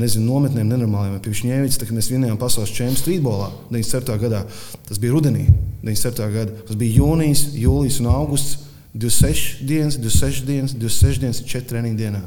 [0.00, 1.18] nezinu, nometnēm, nenormāliem.
[1.24, 4.20] Pieņēmīts, kad mēs vinējām pasaules čempionu streetbolā 97.
[4.20, 4.44] gadā.
[4.88, 5.48] Tas bija rudenī,
[5.84, 6.34] 97.
[6.36, 6.64] gadā.
[6.68, 8.66] Tas bija jūnijas, jūlijas un augusts.
[8.94, 12.22] 26 dienas, 26 dienas, 26 dienas, 4 treniņu dienā.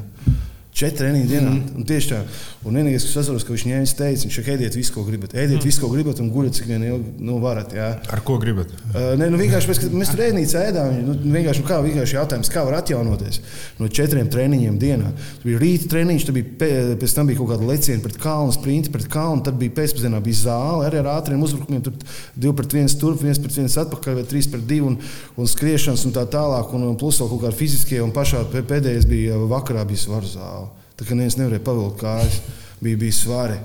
[0.74, 1.50] Četri treniņi dienā.
[1.50, 1.86] Mm -hmm.
[1.86, 2.20] Tieši tā.
[2.64, 5.34] Un vienīgais, kas atceros, ka viņš ņēma teica, viņš saka, ēdiet visu, ko gribat.
[5.36, 5.66] Ēdiet mm.
[5.68, 7.74] visu, ko gribat, un guļat, cik vien ilgi nu, varat.
[7.76, 7.88] Jā.
[8.08, 8.70] Ar ko gribat?
[8.94, 10.94] Uh, ne, nu, vienkārši mēs, mēs tur ēdnīcā ēdām.
[11.04, 13.42] Nu, vienkārši, nu, kā vienkārši jautājums, kā var atjaunoties
[13.82, 15.10] no četriem treniņiem dienā.
[15.42, 16.70] Tur bija rīta treniņš, tad bija pē,
[17.02, 20.40] pēc tam bija kaut kāda leciena pret kalnu, sprinti pret kalnu, tad bija pēcpusdienā bija
[20.46, 21.82] zāle arī ar ātriem uzbrukumiem.
[21.84, 21.98] Tur
[22.46, 24.96] 2 pret 1 turp, 1 pret 1 atpakaļ, vai 3 pret 2 un,
[25.36, 26.72] un skriešanas un tā tālāk.
[26.72, 30.72] Un, un plus vēl kaut kādi fiziskie un pašā pēdējais bija vakarā bija svaru zāle.
[30.94, 32.40] Tā kā neviens nevarēja pavilkt kājas,
[32.82, 33.56] bija, bija svari.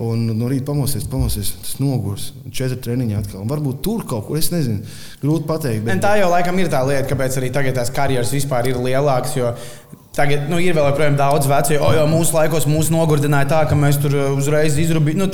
[0.00, 2.30] Un no rīta pamosties, pamosties, tas nogurs.
[2.54, 3.42] Četri treniņi atkal.
[3.42, 4.84] Un varbūt tur kaut kur, es nezinu,
[5.20, 5.82] grūti pateikt.
[5.84, 6.00] Bet...
[6.04, 9.34] Tā jau laikam ir tā lieta, kāpēc arī tagad tās karjeras vispār ir lielākas.
[10.20, 13.78] Tagad nu, ir vēl joprojām daudz vecu, jo, jo mūsu laikos mūs nogurdināja tā, ka
[13.78, 15.20] mēs tur uzreiz izrūpējām.
[15.22, 15.28] Nu,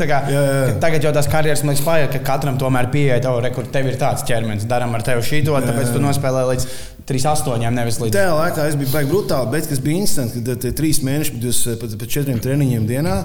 [0.82, 3.90] tagad jau tās karjeras man liekas, paiet, ka katram tomēr pieeja, oh, re, kur tev
[3.90, 6.68] ir tāds ķermenis, darām ar tevi šito, tāpēc tu nospēlē līdz
[7.08, 8.20] 3,8, nevis līdz 3.
[8.20, 11.98] Tajā laikā es biju baigi brutāli, bet kas bija interesanti, ka tie trīs mēneši pēc,
[12.02, 13.18] pēc četriem treniņiem dienā.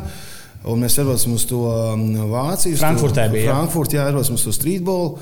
[0.69, 2.77] Un mēs aizbraucam uz to um, Vāciju.
[2.77, 3.55] Frankfurtē bija.
[3.55, 5.15] Frankfurtē, jā, aizbraucam uz to streetbolu.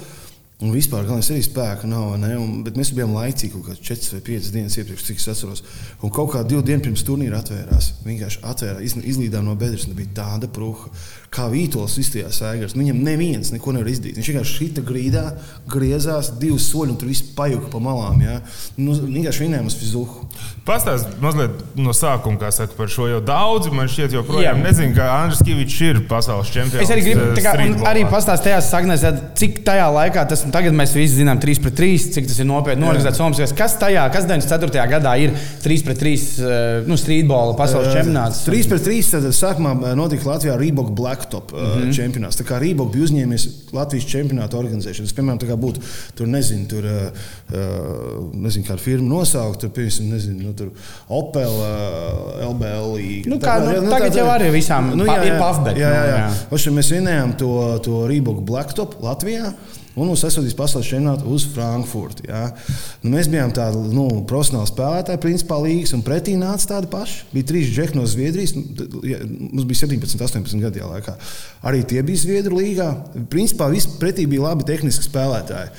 [0.60, 2.18] Un vispār, galvenais arī spēka nav.
[2.20, 5.64] Un, bet mēs bijām laicīgi, kaut kādas 4 vai 5 dienas iepriekš, cik es atceros.
[6.04, 7.94] Un kaut kā divu dienu pirms turnīra atvērās.
[8.04, 10.92] Vienkārši atvērās, izlīdām no bedres, un bija tāda pruha
[11.34, 12.74] kā vītols izstījās ēgars.
[12.78, 14.18] Viņam neviens neko nevar izdarīt.
[14.18, 15.24] Viņš vienkārši šita grīdā
[15.70, 18.20] griezās divus soļus, un tur viss pajuka pa malām.
[18.26, 18.40] Ja?
[18.82, 20.26] Nu, vienkārši viņiem uz fizuhu.
[20.66, 25.08] Pastāstiet mazliet no sākuma, kā saka par šo, jo daudzi man šķiet joprojām nezinu, ka
[25.20, 26.82] Andris Kavičs ir pasaules čempions.
[26.84, 27.54] Es arī gribu, kā,
[27.92, 29.06] arī pastāstīt tajās saknēs,
[29.38, 32.50] cik tajā laikā tas, nu, tagad mēs visi zinām 3 pret 3, cik tas ir
[32.50, 33.54] nopietni norizēts Somijas.
[33.58, 34.90] Kas tajā, kas 94.
[34.90, 38.44] gadā ir 3 pret 3 eh, nu, streetbola pasaules čempionāts?
[38.50, 41.94] 3 pret 3 tad sākumā eh, notika Latvijā Reebok Black Blacktop mm -hmm.
[41.94, 42.38] čempionāts.
[42.40, 45.08] Tā kā Rībok bija uzņēmies Latvijas čempionātu organizēšanu.
[45.08, 45.80] Tas, piemēram, būtu
[46.16, 46.84] tur, nezinu, tur,
[48.34, 50.70] nezinu kādu firmu nosaukt, tur, piemēram, nezinu, nu, tur
[51.08, 51.52] Opel,
[52.52, 52.98] LBL.
[53.26, 55.78] Nu, kā, nu, nu, tagad tā, jau arī visām nu, jā, jā, ir pafbet.
[55.78, 56.18] Jā, jā, jā.
[56.18, 56.30] jā.
[56.52, 56.72] jā.
[56.72, 59.54] Mēs vinējām to, to Rībok Blacktop Latvijā
[60.00, 62.26] un mums aizsūtīs pasaules čempionātu uz Frankfurtu.
[62.30, 62.48] Ja.
[63.04, 67.22] Nu, mēs bijām tādi nu, profesionāli spēlētāji, principā līgas, un pretī nāca tādi paši.
[67.34, 68.90] Bija trīs džekļi no Zviedrijas, nu,
[69.54, 71.16] mums bija 17, 18 gadu laikā.
[71.70, 72.92] Arī tie bija Zviedru līgā.
[73.32, 75.74] Principā visi pretī bija labi tehniski spēlētāji.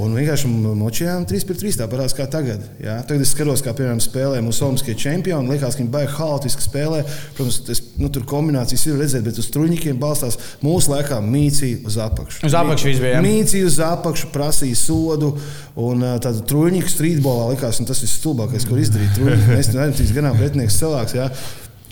[0.00, 1.74] Un vienkārši močījām 3 pret 3.
[1.82, 2.62] Tā parādās kā tagad.
[2.80, 2.94] Jā.
[3.04, 5.52] Tagad es skatos, kā piemēram spēlē mūsu Olimpiskie čempioni.
[5.52, 7.02] Liekas, ka viņi baigi haotiski spēlē.
[7.36, 11.98] Protams, tas, nu, tur kombinācijas ir redzēt, bet uz truņķiem balstās mūsu laikā mīcija uz
[12.06, 12.40] apakšu.
[12.48, 13.20] Uz apakšu bija.
[13.24, 15.34] Mīcija uz apakšu, prasīja sodu.
[15.82, 19.12] Un tādu truņķu streetbolā likās, un tas ir stulbākais, ko izdarīt.
[19.18, 21.18] Truņķi, mēs tam neticam, ganām pretinieks cilvēks.
[21.20, 21.28] Jā.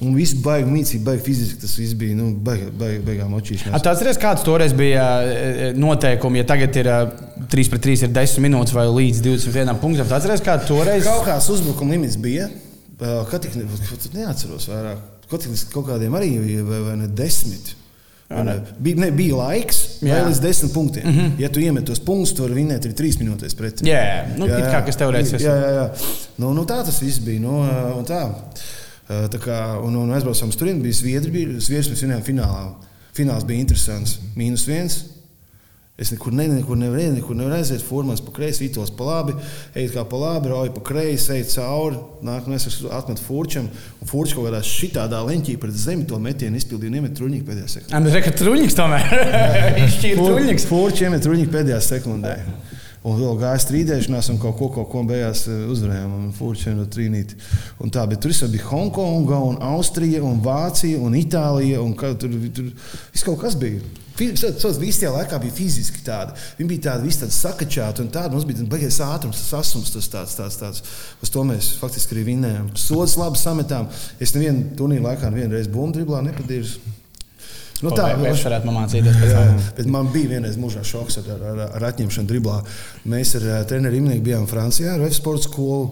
[0.00, 1.58] Un viss baigi mīcīgi, baigi fiziski.
[1.60, 2.70] Tas viss bija nu, baigi,
[3.04, 3.82] baigām očīšanās.
[3.84, 5.04] Tāds ir kāds toreiz bija
[5.76, 6.88] noteikumi, ja tagad ir
[7.52, 10.08] 3 pret 3 ir 10 minūtes vai līdz 21 punktam.
[10.08, 11.04] Ir kāds toreiz.
[11.04, 12.48] Kaut kāds uzbrukuma limits bija.
[13.28, 15.04] Kad tik neatceros vairāk.
[15.30, 16.32] Kaut, kaut kādiem arī
[16.64, 17.76] vai, vai ne desmit.
[18.30, 18.56] Ne.
[18.78, 20.20] Bija, ne, bija laiks, jā.
[20.28, 21.06] līdz desmit punktiem.
[21.06, 21.40] Mm -hmm.
[21.42, 23.88] Ja tu iemet tos punktus, tad vari vinēt arī trīs minūtes pretī.
[23.90, 24.70] Jā, nu, jā, jā.
[24.70, 25.42] kā kas tev reizes.
[25.42, 25.88] Jā, jā, jā.
[26.38, 27.40] Nu, nu, tā tas viss bija.
[27.40, 27.64] Nu,
[28.06, 28.22] tā.
[28.54, 28.80] Tā
[29.42, 32.66] kā, un, un aizbraucām turieni, bija Zviedri, bija Zviedri, mēs vinējām finālā.
[33.16, 34.20] Fināls bija interesants.
[34.38, 35.01] Mīnus viens.
[36.01, 37.83] Es nekur, ne, nekur nevaru nekur nevar aiziet.
[37.85, 39.35] Formāns pa kreisi, vitos pa labi,
[39.77, 41.99] ej kā pa labi, rauj pa kreisi, ej cauri.
[42.25, 43.66] Nākamais es atmetu furčam,
[44.01, 47.68] un furčs kaut kādā šitādā leņķī pret zemi to metienu izpildīja un iemet truņķi pēdējā
[47.75, 47.99] sekundē.
[47.99, 49.12] Andrei, ka truņķis tomēr
[49.85, 50.68] izšķīra truņķis.
[50.73, 52.35] Furčs iemet truņķi pēdējā sekundē.
[53.00, 56.10] Un vēl gāja strīdēšanās, un kaut ko, kaut ko beigās eh, uzvarējām.
[56.18, 57.38] Un no Trīnīti.
[57.80, 61.80] Un tā, bet tur bija Hongkonga, un Austrija, un Vācija, un Itālija.
[61.80, 62.68] Un kā, tur, tur
[63.14, 63.80] viss kaut kas bija.
[64.20, 66.36] Tas viss tajā laikā bija fiziski tāda.
[66.58, 70.12] Viņi bija tādi visi tādi sakačāti, un tāda mums bija baigais ātrums, tas asums, tas
[70.12, 70.84] tāds, tāds, tāds.
[71.24, 72.68] Uz to mēs faktiski arī vinējām.
[72.76, 73.88] Sodas labi sametām.
[74.20, 76.99] Es nevienu turnīru laikā nevienu reizi bumbu driblā nepadīru.
[77.85, 79.19] Nu, tā mēs varētu mācīties.
[79.31, 79.43] Jā,
[79.79, 82.59] bet man bija vienreiz mūžā šoks ar, ar, ar atņemšanu driblā.
[83.09, 85.87] Mēs ar treneru Imniņu bijām Francijā ar Sports skolu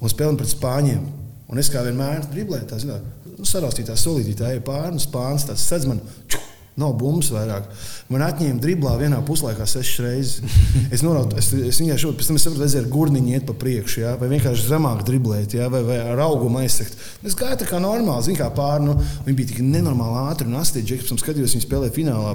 [0.00, 1.04] un spēlējām pret Spāņiem.
[1.48, 3.04] Un es kā vienmēr driblēju, tā zināt,
[3.36, 6.00] nu, saraustītā solītī, tā ir pārnu spāns, tāds sedz man.
[6.28, 7.68] Čuk, Nav bumbas vairāk.
[8.10, 10.56] Man atņēma driblā vienā puslaikā sešas reizes.
[10.94, 14.16] Es noraudu, es, es šodien, pēc tam es saprotu, redzēju, gurniņi iet pa priekšu, ja?
[14.18, 15.70] vai vienkārši zemāk driblēt, ja?
[15.70, 16.98] vai, vai ar augumu aizsakt.
[17.22, 18.98] Es gāju tā kā normāli, zinu, kā pārnu.
[19.22, 22.34] Viņi bija tik nenormāli ātri un astīgi, tam skatījos, viņi spēlēja finālā.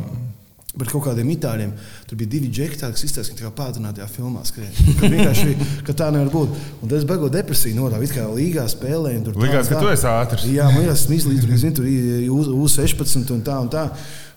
[0.80, 1.72] Par kaut kādiem itāļiem.
[2.08, 4.70] Tur bija divi džekļi, kas izstāsta, ka tā kā pātrinātajā filmā skrien.
[5.00, 5.56] Ka vienkārši
[5.88, 6.54] ka tā nevar būt.
[6.86, 8.06] Un tas beigu depresiju norāda.
[8.06, 9.34] It kā līgā spēlēja.
[9.34, 10.46] Likās, ka tu esi ātris.
[10.54, 13.88] Jā, man jāsaka, izlīdz, tur, tur U16 un tā un tā.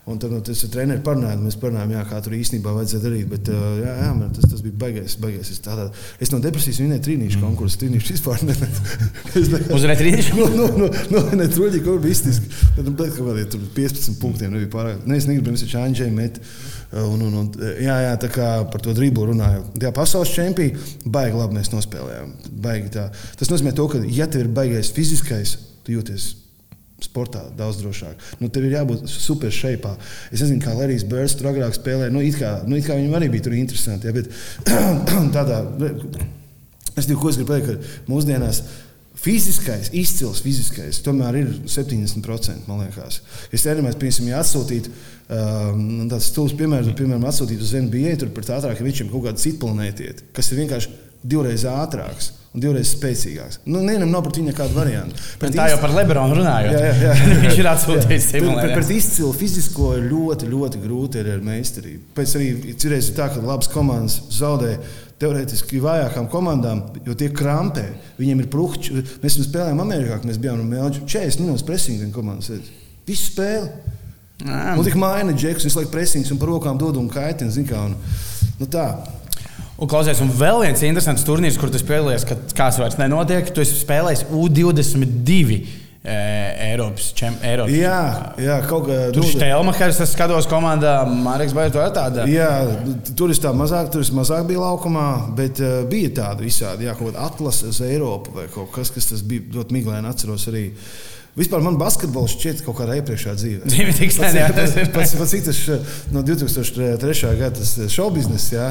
[0.04, 1.42] Un tad nu, tas ir treniņš parunājot.
[1.44, 3.26] Mēs parunājām, jā, kā tur īstenībā vajadzēja darīt.
[3.30, 5.14] Bet jā, jā, man, tas, tas bija baigais.
[5.22, 5.52] baigais.
[5.54, 5.84] Es, tādā,
[6.18, 7.44] es no depresijas vinēju trīnīšu mm.
[7.46, 7.78] konkursu.
[7.84, 8.82] Trīnīšu vispār nevienu.
[9.76, 10.34] Uzvarēju trīnīšu?
[10.40, 12.50] no, no, no, no, ne, truļi, kaut kā iztiski.
[12.74, 15.06] Tad nu, kaut kādiem 15 punktiem nebija pārāk.
[15.06, 16.42] Ne, es negribu, es taču Anģēju met.
[16.98, 19.68] Un, un, un, jā, jā, tā kā par to driblu runāju.
[19.78, 22.36] Tajā pasaules čempionā baigi labi mēs nospēlējām.
[22.66, 23.06] Baigi tā.
[23.38, 26.32] Tas nozīmē to, ka ja tev ir baigais fiziskais, tu jūties
[27.04, 28.22] sportā daudz drošāk.
[28.40, 29.94] Nu, tev ir jābūt super šeipā.
[30.30, 32.12] Es nezinu, kā Larijs Bērs tur agrāk spēlēja.
[32.14, 34.08] Nu, it kā, nu, it kā viņam arī bija tur interesanti.
[34.08, 34.30] Ja, bet
[35.36, 35.62] tādā,
[36.96, 38.64] es tikai ko es gribu pateikt, ka mūsdienās.
[39.22, 42.64] Fiziskais, izcils fiziskais, tomēr ir 70%.
[42.66, 43.20] Man liekas,
[43.54, 48.50] es iedomājos, piemēram, ja atsūtītu um, tādu stūri piemēru, piemēram, atsūtītu uz NBA, tur pat
[48.56, 52.90] ātrāk, ja viņš ir kaut kāda cita planētiet, kas ir vienkārši divreiz ātrāks un divreiz
[52.92, 53.62] spēcīgāks.
[53.64, 55.16] Nu, Nevienam nav pret viņu nekādu variantu.
[55.40, 56.74] Pret tā jau par Lebronu runājot.
[56.74, 57.14] Jā, jā, jā.
[57.46, 58.58] Viņš ir atsūtījis simulāciju.
[58.58, 62.10] Pret, pret izcilu fizisko ir ļoti, ļoti grūti ar meistarību.
[62.18, 64.74] Pēc arī cerēs ir tā, ka labas komandas zaudē.
[65.22, 67.84] Teorētiski vājākām komandām, jo tie krampē,
[68.18, 69.02] viņiem ir prūkšķi.
[69.22, 72.72] Mēs spēlējām Amerikā, mēs bijām no Melģa 40 minūtes presinga komandas.
[73.06, 73.70] Visu spēli.
[74.42, 77.86] Un tik maina džeks, visu laiku presings un par rokām dod un kaitina.
[78.58, 78.88] Nu tā,
[79.82, 83.48] Un, klausies, un vēl viens interesants turnīrs, kur tu piedalījies, kad kāds vairs nenotiek.
[83.50, 85.56] Tu esi spēlējis U22.
[86.02, 86.14] E,
[86.68, 87.70] Eiropas čempionātā.
[87.70, 87.98] Jā,
[88.42, 89.36] jā, kaut kā tur bija.
[89.36, 92.26] Stelmachers, es skatos, komandā Marks Bairs, tur tāda.
[92.30, 92.48] Jā,
[93.18, 95.06] tur ir tā mazāk, tur mazāk bija laukumā,
[95.38, 99.12] bet uh, bija tāda visādi, jā, kaut kāda atlase uz Eiropu vai kaut kas, kas
[99.12, 100.68] tas bija ļoti miglaini atceros arī.
[101.38, 103.70] Vispār man basketbols šķiet kaut kādā iepriekšējā dzīvē.
[103.70, 104.54] Dzīve tik sen, jā, ir.
[104.58, 107.34] Pats, pats, pats, tas no 2003.
[107.38, 108.70] gada tas show biznesa, jā.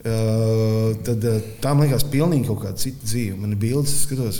[0.00, 3.36] Uh, tad uh, tam liekas, pilnīgi kaut kāda cita dzīve.
[3.36, 4.38] Man ir bildes, skatos,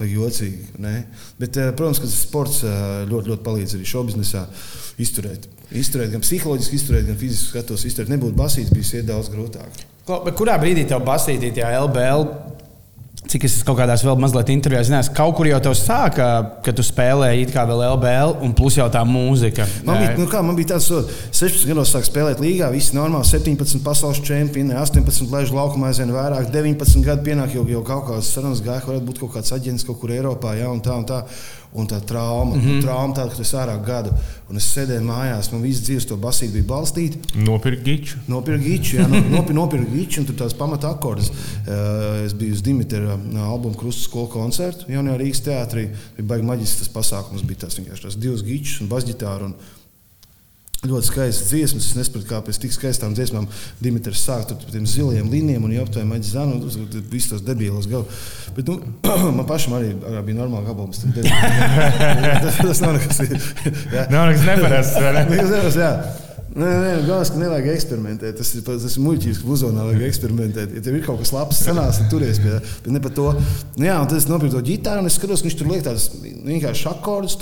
[0.00, 0.74] jocīgi.
[0.80, 1.06] Ne?
[1.40, 2.60] Bet, uh, protams, ka sports
[3.08, 4.20] ļoti, ļoti palīdz arī šobrīd
[5.00, 5.48] izturēt.
[5.70, 8.12] Izturēt, gan psiholoģiski izturēt, gan fiziski skatos, izturēt.
[8.12, 9.84] Nebūtu basīts, bija daudz grūtāk.
[10.36, 12.26] Kurā brīdī tev basītī tajā LBL
[13.30, 16.24] Cik es kaut kādās vēl mazliet intervijās zināju, kaut kur jau te sāka,
[16.66, 19.68] ka tu spēlēji it kā vēl LBL, un plus jau tā mūzika.
[19.86, 20.88] Man bija, nu kā, man bija tāds,
[21.30, 26.50] 16 gados sāk spēlēt līgā, viss normāli, 17 pasaules čempioni, 18 laiž laukumā aizvien vairāk,
[26.50, 30.02] 19 gadu pienāk jau, jau kaut kādas sarunas gāja, varētu būt kaut kāds aģents kaut
[30.02, 31.22] kur Eiropā, ja, un tā un tā
[31.72, 32.80] un tā trauma, mm -hmm.
[32.82, 34.10] trauma tāda, ka tas ārā gadu.
[34.50, 37.18] Un es sēdēju mājās, man viss dzīves to basīti bija balstīta.
[37.34, 38.18] Nopirkt giču.
[38.26, 41.30] Nopirkt giču, jā, nopirkt nopirk giču, un tur tās pamata akordus.
[41.30, 45.88] Uh, es biju uz Dimitra albuma Krusta skolu koncertu jaunajā Rīgas teātrī.
[46.16, 49.52] Bija baigi maģisks tas pasākums, bija tas vienkārši tās divas gičus un basģitāru.
[50.80, 51.86] Ļoti skaistas dziesmas.
[51.90, 53.44] Es nesaprotu, kāpēc tik skaistām dziesmām
[53.84, 58.08] Dimitris sāk ar tādiem ziliem līnijiem un jautāja maģis zanu, un visus tos debīlos galu.
[58.56, 58.78] Bet nu,
[59.36, 61.02] man pašam arī, arī bija normāli gabals.
[62.46, 63.20] tas, tas nav nekas.
[64.14, 64.96] Nav nekas neparasts.
[65.20, 66.26] Nekas neparasts.
[66.50, 68.38] Nē, nē, galvenais, ka nevajag eksperimentēt.
[68.40, 70.72] Tas ir, tas ir muļķības, ka uzvārdā vajag eksperimentēt.
[70.74, 72.62] Ja tev ir kaut kas labs, sanās, tad turies pie tā.
[72.86, 73.26] Bet ne par to.
[73.76, 75.84] Nu, jā, un tad es nopirku to ģitāru, un es skatos, ka viņš tur liek
[75.86, 77.38] tādas vienkārši akordus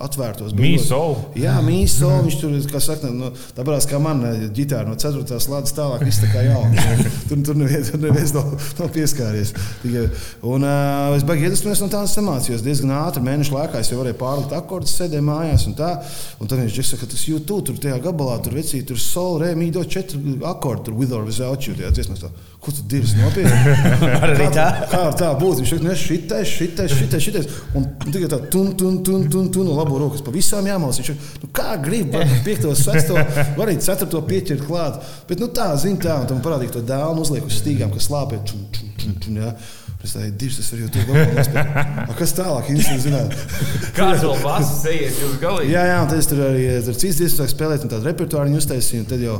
[0.00, 0.54] atvērtos.
[0.56, 1.18] Mīsolu.
[1.38, 2.26] Jā, mīsolu.
[2.26, 4.22] Viņš tur, kā saka, no, tāpēc kā man
[4.54, 5.38] ģitāra no 4.
[5.42, 6.86] slādes tālāk, viss tā kā jauna.
[7.28, 9.52] tur tur neviens, tur neviens nav, nav pieskāries.
[9.82, 10.06] Tikai,
[10.52, 13.24] un uh, es baigi iedvesmoties no tādas samācījos diezgan ātri.
[13.26, 15.92] Mēnešu laikā es jau varēju pārlikt akordus, sēdēju mājās un tā.
[16.40, 19.52] Un tad viņš saka, ka tas YouTube, tur tajā gabalā, tur vecī, tur sol, re,
[19.58, 21.76] mīdo četri akordi, tur with or without you.
[21.78, 22.32] Tajā dziesmās tā.
[22.62, 23.74] Ko tu dirzi nopietni?
[24.22, 24.66] Arī tā.
[24.92, 25.64] Kā tā būtu?
[25.64, 27.48] Viņš saka, ne šitais, šitais, šitais, šitais.
[27.78, 29.72] Un tikai tā tun, tun, tun, tun, tun.
[29.82, 31.02] Labo roku, kas pa visām jāmals.
[31.02, 33.12] Viņš ir, nu, kā grib, var 5, 6,
[33.58, 34.98] var arī 4 pieķert klāt.
[35.28, 38.40] Bet, nu, tā, zin tā, un tam parādīja to dēlu, uzliek uz stīgām, kas slāpē.
[38.48, 39.54] Čun, čun, čun, čun, ja.
[40.02, 42.16] Es domāju, divas tas jau tur būt.
[42.18, 42.70] Kas tālāk?
[43.98, 45.70] Kāds vēl vasarā ejiet uz galīgi?
[45.76, 49.06] Jā, jā, un tad es tur arī tur cits dziesmas spēlēju, un tādu repertuāru uztaisīju.
[49.12, 49.36] Tad jau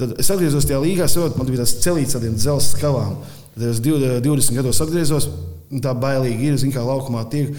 [0.00, 3.18] tad es atgriezos tajā līgā, savot, man bija tāds celīts ar tādiem dzelzceļa skavām.
[3.58, 5.28] Tad es 20 gados atgriezos,
[5.68, 7.52] un tā bailīgi ir, zin, kā laukumā tiek.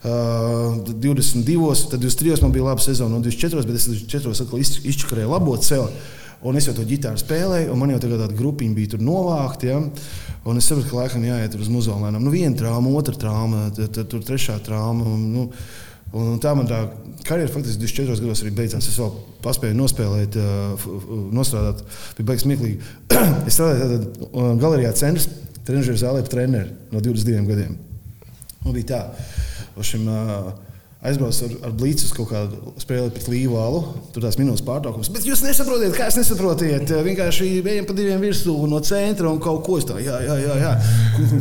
[0.00, 5.28] Uh, 22, tad 23 man bija laba sezona, un 24, bet es 24 atkal izčakarēju
[5.28, 5.92] labo celi.
[6.40, 9.68] Un es jau to ģitāru spēlēju, un man jau tāda grupiņa bija tur novākta.
[9.68, 9.80] Ja?
[10.48, 12.24] Un es sapratu, ka laikam jāiet uz muzolēnām.
[12.24, 15.04] Nu, viena trauma, otra trauma, tad, tad tur trešā trauma.
[15.04, 15.44] Un, nu,
[16.14, 16.80] un, un tā man tā
[17.28, 18.88] karjera faktiski 24 gados arī beidzās.
[18.88, 19.12] Es vēl
[19.44, 20.40] paspēju nospēlēt,
[21.36, 21.84] nostrādāt,
[22.16, 22.80] bija beigas smieklīgi.
[23.50, 27.76] es strādāju tādā galerijā centrā, trenižera zālē, treneris no 22 gadiem.
[28.64, 29.04] Un bija tā.
[29.86, 30.50] Šim, uh,
[31.00, 33.80] aizbraucu ar, ar blīcu uz kaut kādu spēli pret Līvalu.
[34.12, 35.08] Tur tās minūtes pārtraukums.
[35.14, 36.92] Bet jūs nesaprotat, kā es nesaprotiet.
[37.06, 40.02] Vienkārši ejam pa diviem virsū no centra un kaut ko tādu.
[40.04, 40.58] Jā, jā, jā.
[40.60, 40.74] jā.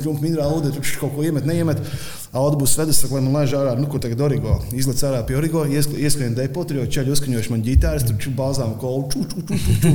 [0.06, 1.84] Kungs, minerāli ūdeni, tur kaut ko iemet, neiemet.
[2.30, 4.60] Autobusu vedas, saka, lai man laiž ārā, nu, kur tagad Origo.
[4.78, 8.76] Izlaiž ārā pie Origo, ieskrien depo, tur jau ceļu uzskaņojuši man ģitāras, tur ču balzām
[8.80, 9.94] kolu, ču, ču, ču.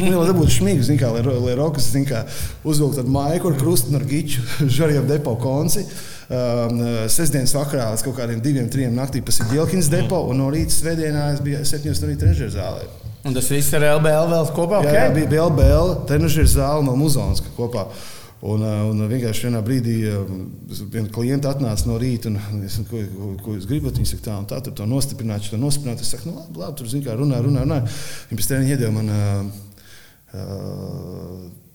[0.00, 2.24] Nu, jau dabūtu šmīgi, zin kā, lai, lai rokas, zin kā,
[2.64, 4.40] uzvilkt ar maiku, ar krustu un ar giču,
[4.78, 5.84] žariem depo konci.
[6.26, 10.74] Um, sestdienas vakarā līdz kaut kādiem diviem, trim naktī pa Sigilkins depo, un no rīta
[10.74, 12.86] svētdienā es biju septiņos no rīta trenižera zālē.
[13.26, 14.80] Un tas viss ir LBL vēl kopā?
[14.82, 15.04] Jā, Okay?
[15.04, 17.84] jā bija LBL, trenižera zāle no muzeja kopā.
[18.46, 19.94] Un, un vienkārši vienā brīdī
[20.92, 23.96] viena klienta atnāca no rīta un es saku, ko, ko, ko jūs gribat.
[23.98, 26.02] Viņa saka, tā, un tā, tur to nostiprināt, to nostiprināt.
[26.02, 27.78] Es saku, nu, labi, labi tur zina, kā runā, runā, runā.
[28.32, 29.14] Viņa pēc tam iedeva man.
[29.14, 29.62] Uh,
[30.34, 31.65] uh,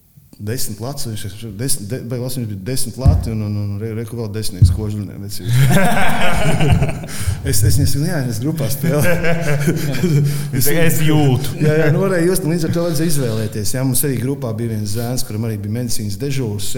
[0.41, 3.91] Desmit lats, viņš ir desmit, de, beigās viņš bija desmit lati un, un, un re,
[3.99, 5.25] reku vēl desmitnieks kožļuniem.
[7.51, 10.23] es, es nesaku, jā, es grupā spēlēju.
[10.57, 11.59] es, es jūtu.
[11.61, 13.73] jā, jā, nu varēja just, līdz ar to vajadzēja izvēlēties.
[13.75, 16.69] Jā, mums arī grupā bija viens zēns, kuram arī bija medicīnas dežūrs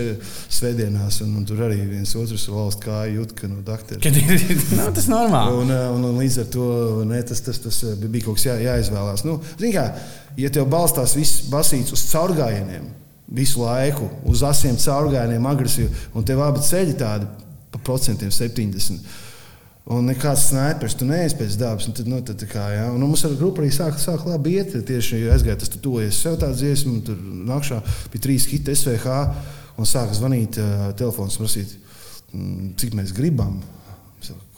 [0.58, 4.02] svētdienās, un, un tur arī viens otrs valsts kāja jūt, ka no doktora.
[4.04, 4.28] Kad ir
[4.76, 5.62] nu, tas normāli.
[5.62, 6.68] Un, un, un līdz ar to
[7.08, 9.24] ne, tas, tas, tas bija kaut kas jā, jāizvēlās.
[9.30, 9.88] Nu, zin kā,
[10.40, 12.92] ja tev balstās viss basīts uz caurgājieniem,
[13.28, 16.08] visu laiku uz asiem caurgājieniem, agresīvi.
[16.18, 17.30] Un tev abi ceļi tādi
[17.74, 19.06] pa procentiem 70.
[19.94, 21.90] Un nekāds snipers, tu neesi pēc dabas.
[21.92, 22.86] Tad, nu, tad, kā, ja?
[22.94, 24.76] un, nu, mums ar grupu arī sāk, sāk labi iet.
[24.88, 27.82] Tieši aizgāja tas, tu tojies sev tādu dziesmu, tur nākšā
[28.14, 29.18] bija trīs hiti SVH
[29.80, 31.74] un sāka zvanīt uh, telefons, prasīt,
[32.32, 33.58] mm, cik mēs gribam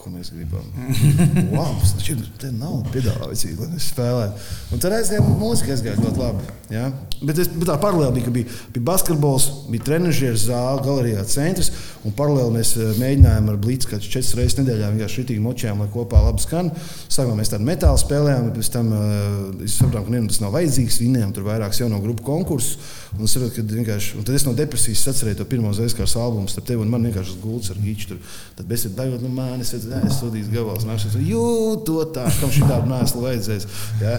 [0.05, 0.65] ko mēs gribam.
[1.57, 2.15] wow, taču
[2.53, 4.45] nav piedāvājis, lai mēs spēlētu.
[4.75, 6.45] Un tad aizgāja mūzika, aizgāja ļoti labi.
[6.73, 6.85] Ja?
[7.25, 11.71] Bet, es, bet tā paralēli bija, bija, bija basketbols, bija trenižera zāle, galerijā centrs.
[12.05, 16.21] Un paralēli mēs mēģinājām ar blīci kādas četras reizes nedēļā vienkārši šitīgi močējām, lai kopā
[16.27, 16.69] labi skan.
[17.09, 21.01] Sākumā mēs tādu metālu spēlējām, bet pēc tam uh, sapratām, ka ne, tas nav vajadzīgs.
[21.01, 22.77] Vinējām tur vairākus jauno grupu konkursus.
[23.15, 26.91] Un, vienkārši, un tad es no depresijas atcerēju to pirmo Zvaigznes albumu starp tevi un
[26.91, 28.17] man vienkārši gults ar gīču.
[28.57, 29.85] Tad es biju no manis, es
[30.15, 33.69] sūdīju gabals, nākšu, jūtu tā, kam šī tāda nēsla vajadzēs.
[34.01, 34.17] Ja?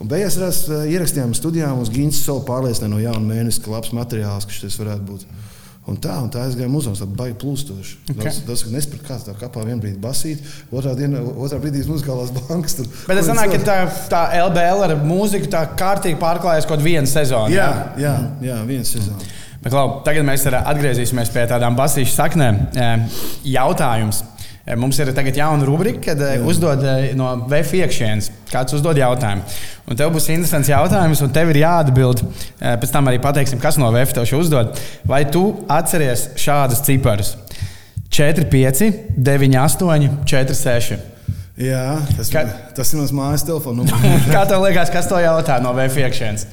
[0.00, 4.48] Un beigās rās, ierakstījām studijā, mums Gīns savu pārliecināja no jauna mēneša, ka labs materiāls,
[4.48, 5.28] ka šis varētu būt.
[5.86, 7.92] Un tā, un tā aizgāja muzejā, tā baigi plūstoši.
[8.10, 8.24] Okay.
[8.24, 10.42] Tas, tas nesaprot, kāds tā kapā vienā brīdī basīt,
[10.74, 12.74] otrā, dienā, otrā brīdī muzikālās bankas.
[12.80, 13.76] Tur, Bet es domāju, ka tā,
[14.10, 17.54] tā LBL ar mūziku tā kārtīgi pārklājas kaut vienu sezonu.
[17.54, 17.70] Jā,
[18.02, 19.30] jā, jā viena sezona.
[19.62, 22.58] Bet, lau, tagad mēs atgriezīsimies pie tādām basīšu saknēm.
[23.46, 24.24] Jautājums.
[24.74, 26.40] Mums ir tagad jauna rubrika, kad Jā.
[26.42, 26.80] uzdod
[27.14, 28.32] no VF iekšienes.
[28.50, 29.44] Kāds uzdod jautājumu.
[29.86, 32.24] Un tev būs interesants jautājums, un tev ir jāatbild.
[32.58, 34.74] Pēc tam arī pateiksim, kas no VF tev šo uzdod.
[35.06, 37.36] Vai tu atceries šādus ciparus?
[38.10, 38.82] 4, 5,
[39.14, 40.98] 9, 8, 4, 6.
[41.56, 41.84] Jā,
[42.18, 42.42] tas, Ka...
[42.76, 43.94] tas ir mans mājas telefons.
[44.34, 46.48] Kā tev liekas, kas to jautā no VF iekšienes?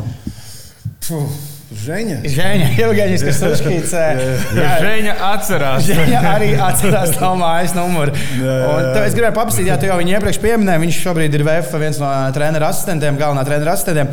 [1.09, 1.27] Puh.
[1.73, 2.17] Žēņa.
[2.29, 3.93] Žēņa, Ilgaņas, kas uzskīts.
[4.83, 5.87] Žēņa atcerās.
[5.87, 8.13] Žēņa arī atcerās tavu mājas numuru.
[8.13, 11.77] Un tev es gribēju paprasīt, jā, tu jau viņu iepriekš pieminēji, viņš šobrīd ir VF
[11.81, 14.11] viens no treneru asistentiem, galvenā treneru asistentiem.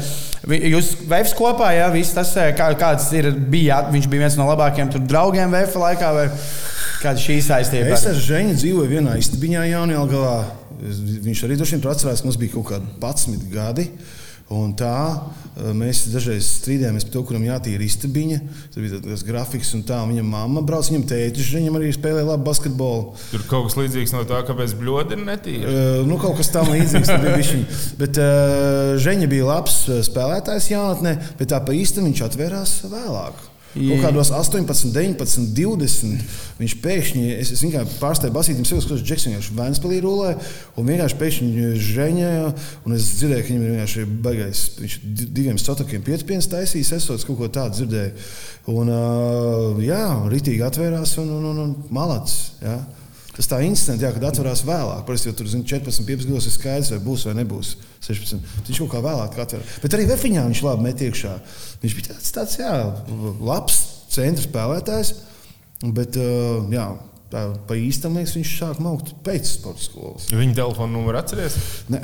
[0.73, 4.94] Jūs VF kopā, jā, viss tas, kā, kāds ir, bija, viņš bija viens no labākajiem
[5.11, 6.29] draugiem VF laikā, vai
[7.03, 7.92] kāda šī saistība?
[7.96, 10.38] Es ar Žēņu dzīvoju vienā istabiņā Jaunjēlgavā.
[10.81, 13.90] Viņš arī droši vien atcerās, ka mums bija kaut kādi 11 gadi.
[14.50, 14.94] Un tā
[15.78, 18.38] mēs dažreiz strīdējāmies par to, kuram jātīra istabiņa.
[18.74, 22.48] Tur bija tas grafiks, un tā viņa mamma brauc, viņam tētis, viņam arī spēlēja labu
[22.48, 23.12] basketbolu.
[23.30, 25.62] Tur kaut kas līdzīgs no tā, kāpēc bļodi ir netīri.
[25.70, 27.14] Uh, nu, kaut kas tam līdzīgs.
[28.00, 33.49] bet uh, Žeņa bija labs spēlētājs jaunatnē, bet tā pa īstam viņš atvērās vēlāk.
[33.70, 36.22] Kaut kādos 18, 19, 20.
[36.59, 40.33] Viņš pēkšņi, es, es vienkārši pārstāju basītam, sev skatos, Džeksons vienkārši Vēnspēlī rulē,
[40.74, 42.48] un vienkārši pēkšņi žēņēja,
[42.83, 44.96] un es dzirdēju, ka viņam ir vienkārši baigais, viņš
[45.38, 48.26] diviem sotakiem piecpienas taisījis, esot kaut ko tādu dzirdēju.
[48.74, 48.90] Un,
[49.87, 50.02] jā,
[50.35, 52.56] ritīgi atvērās un, un, un, un malacis.
[52.64, 52.80] Jā.
[53.40, 54.98] Tas tā instants, jā, kad atverās vēlāk.
[55.09, 57.70] Parasti jau tur zin, 14, 15 gados ir skaidrs, vai būs vai nebūs
[58.05, 58.50] 16.
[58.66, 59.62] Viņš kaut kā vēlāk atver.
[59.81, 61.33] Bet arī Vefiņā viņš labi met iekšā.
[61.81, 62.74] Viņš bija tāds, tāds jā,
[63.40, 63.79] labs
[64.12, 65.14] centra spēlētājs.
[65.96, 66.20] Bet,
[66.74, 66.85] jā,
[67.31, 70.27] tā, pa īstam liekas, viņš sāk maukt pēc sporta skolas.
[70.35, 71.57] Viņa telefona numuru atceries?
[71.93, 72.01] Nē,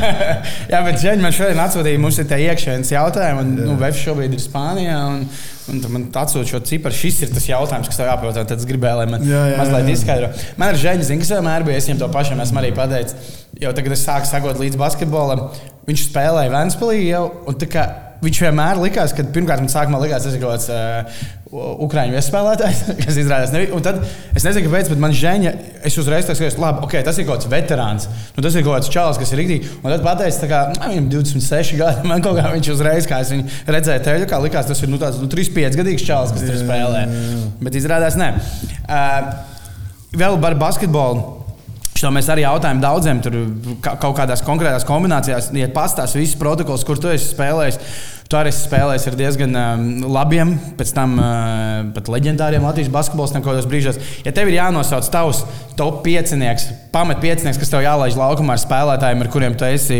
[0.72, 4.36] Jā, bet Žēņš man šodien atsūtīja, mums ir tie iekšējais jautājumi, un nu, Vēfs šobrīd
[4.36, 4.98] ir Spānijā.
[5.14, 5.24] Un,
[5.70, 6.96] un man atsūta šo ciparu.
[6.96, 8.44] Šis ir tas jautājums, kas tev jāpajautā.
[8.52, 10.30] Tad es gribēju, lai man Jā, jā, mazliet izskaidro.
[10.60, 11.80] Man ir Žēņš, zina, kas vienmēr bija.
[11.80, 13.34] Es viņam to pašam esmu arī pateicis.
[13.60, 15.48] Jau tagad es sāku sakot līdz basketbolam.
[15.88, 17.24] Viņš spēlēja Vēnspēlī jau.
[17.48, 17.88] un tā kā
[18.20, 22.80] Viņš vienmēr likās, ka pirmkārt man sākumā likās, tas ir kaut kāds uh, ukrāņu viespēlētājs,
[23.04, 23.72] kas izrādās nebija.
[23.74, 23.96] Un tad
[24.38, 25.52] es nezinu, kāpēc, bet man žēņa,
[25.88, 28.06] es uzreiz tā skatos, labi, ok, tas ir kaut kāds veterāns.
[28.36, 29.72] Nu, tas ir kaut kāds čalis, kas ir rīktīgi.
[29.82, 33.50] Un tad pateicis, ka viņam 26 gadi, man kaut kā viņš uzreiz, kā es viņu
[33.74, 37.02] redzēju, teļu, kā likās, tas ir nu, tāds nu, 35 gadīgs čalis, kas tur spēlē.
[37.66, 38.30] Bet izrādās, nē.
[38.86, 39.34] Uh,
[40.22, 41.26] vēl par basketbolu.
[42.00, 43.34] Šo mēs arī jautājām daudziem, tur
[43.84, 45.50] ka- kaut kādās konkrētās kombinācijās.
[45.58, 47.76] Ja pastāstīs visus protokolus, kur tu esi spēlējis,
[48.30, 53.42] tu arī esi spēlējis ar diezgan um, labiem, pēc tam uh, pat leģendāriem Latvijas basketbolistiem
[53.42, 53.98] kaut kādos brīžos.
[54.22, 55.40] Ja tev ir jānosauc tavs
[55.74, 59.98] top piecinieks, pamat piecinieks, kas tev jālaiž laukumā ar spēlētājiem, ar kuriem tu esi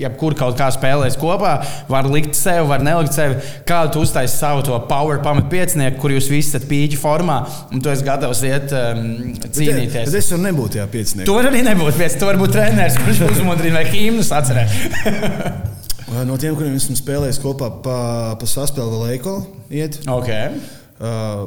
[0.00, 1.52] jebkur kaut kā spēlējis kopā,
[1.90, 3.36] var likt sev, var nelikt sev,
[3.68, 7.42] kādu tu uztaisīsi savu to power pamat piecinieku, kur jūs visi esat pīķi formā
[7.74, 9.04] un tu esi gatavs iet um,
[9.44, 10.08] cīnīties.
[10.08, 11.28] Bet es jau nebūtu jāpiecinieks.
[11.28, 12.16] Tur arī nebūtu viens.
[12.16, 15.76] Tur varbūt treneris, kurš uzmundrina vai himnus atcerēt.
[16.10, 17.96] No tiem, kuriem esmu spēlējis kopā pa,
[18.40, 19.34] pa saspēli Eiko,
[19.70, 20.56] iet okay.
[20.98, 21.46] uh,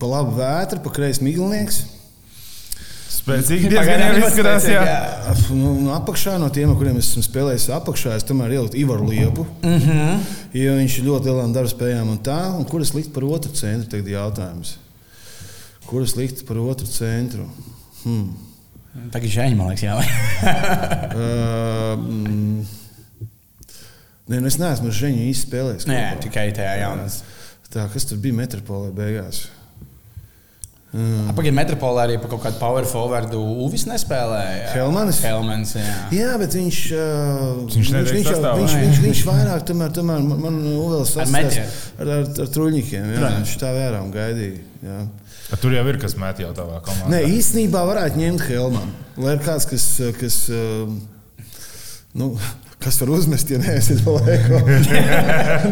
[0.00, 1.76] pa labu vētru, pa kreisi miglinieks.
[3.20, 4.64] Spēcīgi diezgan izskatās.
[4.70, 4.80] Jā.
[5.34, 9.42] Ap- Nu, no apakšā, no tiem, kuriem esmu spēlējis apakšā, es tomēr ieliku Ivaru Liepu.
[9.66, 10.10] Mm -hmm.
[10.56, 12.40] Jo viņš ir ļoti lielām darba spējām un tā.
[12.56, 13.90] Un kur es liktu par otru centru?
[13.90, 14.76] Tagad ir jautājums.
[15.86, 17.44] Kur es liktu par otru centru?
[18.04, 18.28] Hmm.
[19.10, 19.96] Tagad žēņi, man liekas, jā.
[19.96, 20.02] Uh,
[21.98, 22.64] mm,
[24.30, 25.86] Nē, nu es neesmu Žēņu īsti spēlējis.
[25.90, 26.20] Nē, kopā.
[26.26, 27.22] tikai tajā jaunās.
[27.70, 29.48] Tā, kas tur bija metropolē beigās?
[30.90, 34.72] Uh, Pagaidā metropolē arī par kaut kādu power forwardu Uvis nespēlēja.
[34.74, 35.20] Helmanis?
[35.22, 35.92] Helmans, jā.
[36.16, 38.56] Jā, bet viņš, uh, Viņš netiek viņš, jau, sastāvā.
[38.58, 40.40] viņš, viņš, viņš vairāk tomēr, tomēr man,
[40.98, 42.50] Ar asociēs ar, ar, ar
[43.20, 43.36] Protams.
[43.44, 44.64] viņš tā vērā un gaidīja.
[44.82, 44.98] Jā.
[45.62, 47.12] Tur jau ir kas met jau tavā komandā.
[47.14, 48.90] Nē, īstenībā varētu ņemt Helmanu.
[49.22, 49.86] Lai ir kāds, kas,
[50.18, 50.90] kas, uh,
[52.18, 52.32] nu,
[52.80, 54.60] kas var uzmest, ja neesat palēko.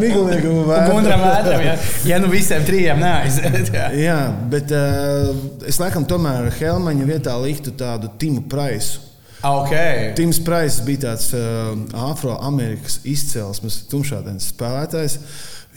[0.00, 1.64] Migliniekam un Gundram vētram.
[1.64, 1.74] ja,
[2.10, 3.70] ja nu visiem trijiem neaiziet.
[3.78, 3.88] jā.
[3.96, 4.18] Jā,
[4.52, 5.32] bet uh,
[5.68, 9.04] es laikam tomēr Helmaņa vietā liktu tādu Timu Praisu.
[9.46, 9.70] Ok.
[10.18, 11.70] Tims Praiss bija tāds uh,
[12.08, 15.20] afroamerikas izcelsmes, tumšādienas spēlētājs.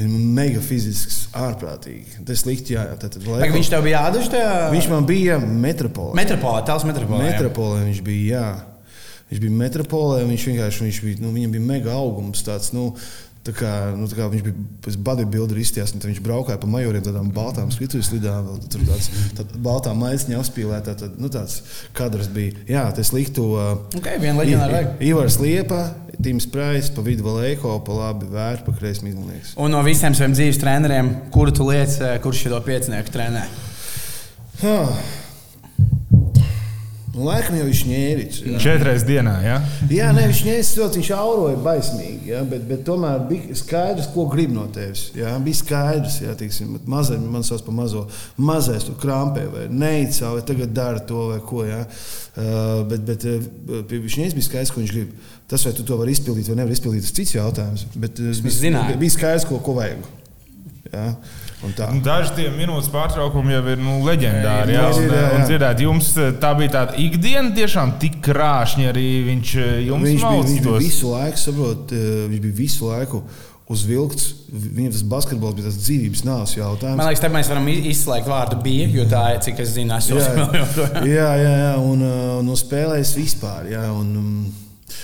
[0.02, 2.24] Viņš ir mega fizisks, ārprātīgi.
[2.26, 2.88] Tas likti, jā.
[2.98, 4.54] Tātad, Tagad viņš tev bija jādaž tajā?
[4.74, 6.15] viņš man bija metropolē.
[6.17, 7.28] Metropolē, tās metropolē.
[7.28, 8.70] Metropolē viņš bija, jā.
[9.32, 12.44] Viņš bija metropolē, viņš vienkārši viņš bija, nu, viņam bija mega augums.
[12.44, 12.91] Tāds, nu,
[13.41, 17.02] Tā kā, nu, tā kā viņš bija pēc bodybuilder izties, tad viņš braukāja pa majoriem
[17.02, 19.08] tādām baltām skrituļu slidām, vēl tur tāds
[19.39, 20.94] tād baltā maisiņa apspīlētā.
[21.00, 21.56] Tad, nu, tāds
[21.98, 22.54] kadrs bija.
[22.70, 23.48] Jā, tas liktu.
[23.56, 25.02] Uh, Ok, viena leģionāra vajag.
[25.10, 25.80] Ivars Liepa,
[26.22, 29.56] Tims Prais, pa vidu vēl Eiko, pa labi vērt, pa kreisi mīlnieks.
[29.58, 33.48] Un no visiem saviem dzīves treneriem, kuru tu liec, eh, kurš šo piecinieku trenē?
[34.62, 34.94] Huh.
[37.12, 38.38] Nu, laikam jau viņš ņēriņš.
[38.63, 39.56] Četras dienā, jā.
[39.91, 42.30] Jā, nē, viņš nesaprota, viņš auroja baismīgi.
[42.32, 45.10] Ja, bet, bet tomēr bija skaidrs, ko grib no tevis.
[45.17, 48.06] Ja, bija skaidrs, ka mazai man sauc par mazo.
[48.39, 51.65] Mazais tur krampē, vai neicā, vai tagad dara to vai ko.
[51.67, 51.84] Ja.
[52.32, 53.28] Uh, bet bet
[53.91, 55.12] viņš bija skaidrs, ko viņš grib.
[55.52, 57.89] Tas, vai tu to vari izpildīt vai nevar izpildīt, tas cits jautājums.
[57.91, 58.95] Bet bija, zināja.
[59.04, 60.08] bija skaidrs, ko, ko vajag.
[60.93, 61.10] Ja.
[61.62, 64.74] Nu, Daži tie minūtes pārtraukumi jau ir nu, leģendāri.
[64.74, 65.36] Jā, Jā, un, ir, jā, jā.
[65.38, 70.08] un dzirdēt, jums eh, tā bija tāda ikdiena, tiešām tik krāšņa arī viņš eh, jums
[70.10, 73.21] Viņš bija, viņš bija visu laiku, saprot, eh, viņš bija visu laiku
[73.71, 74.26] uzvilkts.
[74.52, 76.97] Viņam tas basketbols bija tas dzīvības nāves jautājums.
[77.00, 79.93] Man liekas, te mēs varam iz- izslēgt vārdu bija, jo tā ir, cik es zinu,
[79.95, 81.06] esmu Jā, joprojām.
[81.08, 82.04] jā, jā, jā, un
[82.50, 83.69] no spēlēs vispār.
[83.71, 84.34] Jā, un, um,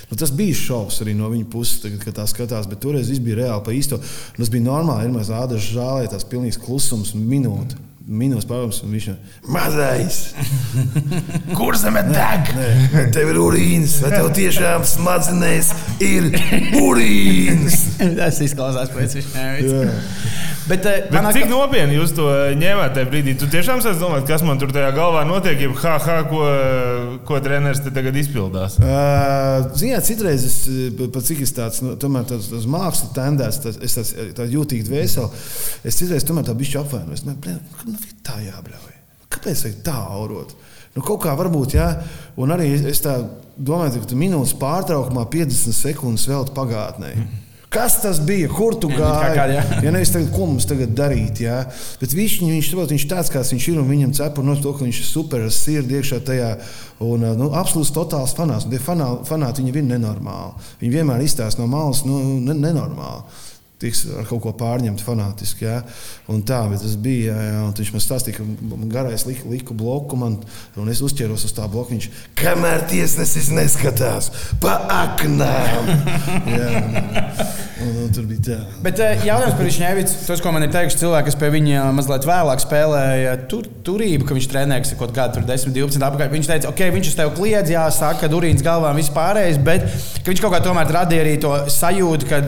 [0.09, 3.23] nu, tas bija šovs arī no viņa puses, tagad, kad tā skatās, bet toreiz viss
[3.23, 3.99] bija reāli pa īsto.
[3.99, 7.75] Un Tas bija normāli, ir mazliet ādas žālē, tās pilnīgs klusums un minūte.
[8.07, 9.17] Minūtes pārvums, un viņš ir
[9.51, 10.19] mazais.
[11.57, 12.51] Kur zeme deg?
[13.15, 16.31] Tev ir urīns, vai tev tiešām smadzenēs ir
[16.79, 17.83] urīns?
[18.19, 19.47] Tas izklausās pēc viņa.
[20.67, 22.25] Bet, eh, Bet manā cik nopietni jūs to
[22.59, 23.35] ņēmāt tajā brīdī?
[23.39, 26.41] Tu tiešām sāc domāt, kas man tur tajā galvā notiek, ja ha, ha, ko,
[27.27, 28.75] ko treneris te tagad izpildās.
[28.81, 33.61] Uh, Ziniet, citreiz es eh, pat cik es tāds, nu, tomēr tāds, tāds mākslas tendēts,
[33.63, 35.45] tāds, es tāds, tāds jūtīgs dvēseli,
[35.87, 37.23] es citreiz tomēr tā bišķi apvainojos.
[37.97, 38.93] Nu, blē, nu, tā jābļauj.
[39.33, 40.53] Kāpēc vajag tā aurot?
[40.95, 41.89] Nu, kaut kā varbūt, jā,
[42.37, 43.19] un arī es- tā
[43.57, 47.11] domāju, ka minūtes pārtraukumā 50 sekundes veltu pagātnē.
[47.69, 48.47] Kas tas bija?
[48.47, 49.35] Kur tu nu, kā gāji?
[49.35, 49.83] kādi, jā.
[49.83, 51.65] Ja nevis tagad, ko mums tagad darīt, jā.
[51.99, 54.85] bet viņš, viņš, saprot, viņš tāds, kāds viņš ir, un viņam cepur no to, ka
[54.85, 56.53] viņš ir super ar sirdi iekšā tajā,
[57.03, 58.69] un nu, absolūts totāls fanāts.
[58.69, 60.53] Tie fanā, fanāti, viņi ir nenormāli.
[60.79, 63.23] Viņi vienmēr izstāsta no malas, nu, ne, nenormāli.
[63.77, 65.67] Tiks ar kaut ko pārņemt, fanātiski.
[65.67, 65.83] Ja?
[66.33, 67.35] Un tā, tas bija.
[67.67, 70.39] Un viņš man stāstīja, ka garais liku, liku bloku, man,
[70.81, 71.93] un es uzķēros uz tā bloka.
[71.93, 72.07] Viņš
[72.39, 74.31] kamēr tiesnesis neskatās
[74.63, 75.91] pa aknām.
[76.55, 76.71] jā,
[77.85, 78.57] un, un, tur bija tā.
[78.81, 82.25] Bet eh, jautājums par Višņēvicu, tas, ko man ir teikuši cilvēki, kas pie viņa mazliet
[82.31, 86.33] vēlāk spēlēja tur, turību, ka viņš trenējas kaut kādā 10, 12 apgabalā.
[86.33, 89.61] Viņš teica, ok, viņš uz tevi kliedz, jā, saka, ka urīns galvā un viss pārējais,
[89.61, 89.85] bet
[90.17, 92.41] ka viņš kaut kā tomēr radīja arī to sajūtu, ka.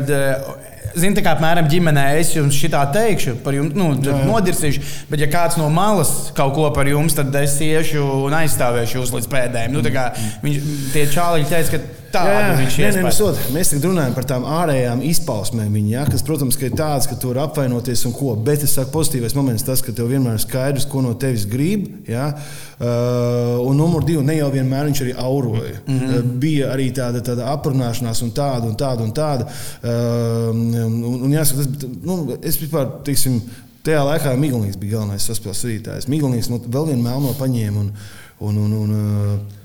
[1.00, 3.92] Zini, tā kā apmēram ģimenē es jums šitā teikšu, par jums nu,
[4.28, 9.00] nodirsīšu, bet ja kāds no malas kaut ko par jums, tad es iešu un aizstāvēšu
[9.00, 9.76] jūs līdz pēdējiem.
[9.76, 10.10] Nu, kā
[10.44, 12.54] viņš, tie čāliņi teica, ka Jā, jā.
[12.58, 13.52] viņš Nē, nē, iespēja.
[13.54, 17.18] mēs, tagad runājam par tām ārējām izpausmēm, viņa, ja, kas, protams, ka ir tādas, ka
[17.20, 18.34] tu vari apvainoties un ko.
[18.50, 21.88] Bet es saku, pozitīvais moments tas, ka tev vienmēr ir skaidrs, ko no tevis grib.
[22.10, 25.78] Ja, uh, un numur divi, ne jau vienmēr viņš arī auroja.
[25.86, 26.36] Mm -hmm.
[26.42, 29.04] Bija arī tāda, tāda aprunāšanās, un tāda, un tāda.
[29.04, 29.48] Un tāda.
[29.84, 33.42] Uh, un, un jāsaka, tas, nu, es vispār, teiksim,
[33.80, 36.08] Tajā laikā Miglīns bija galvenais saspēles rītājs.
[36.12, 37.80] Miglīns no vēl vienu melno paņēma.
[37.80, 37.94] Un,
[38.40, 39.59] un, un, un, uh,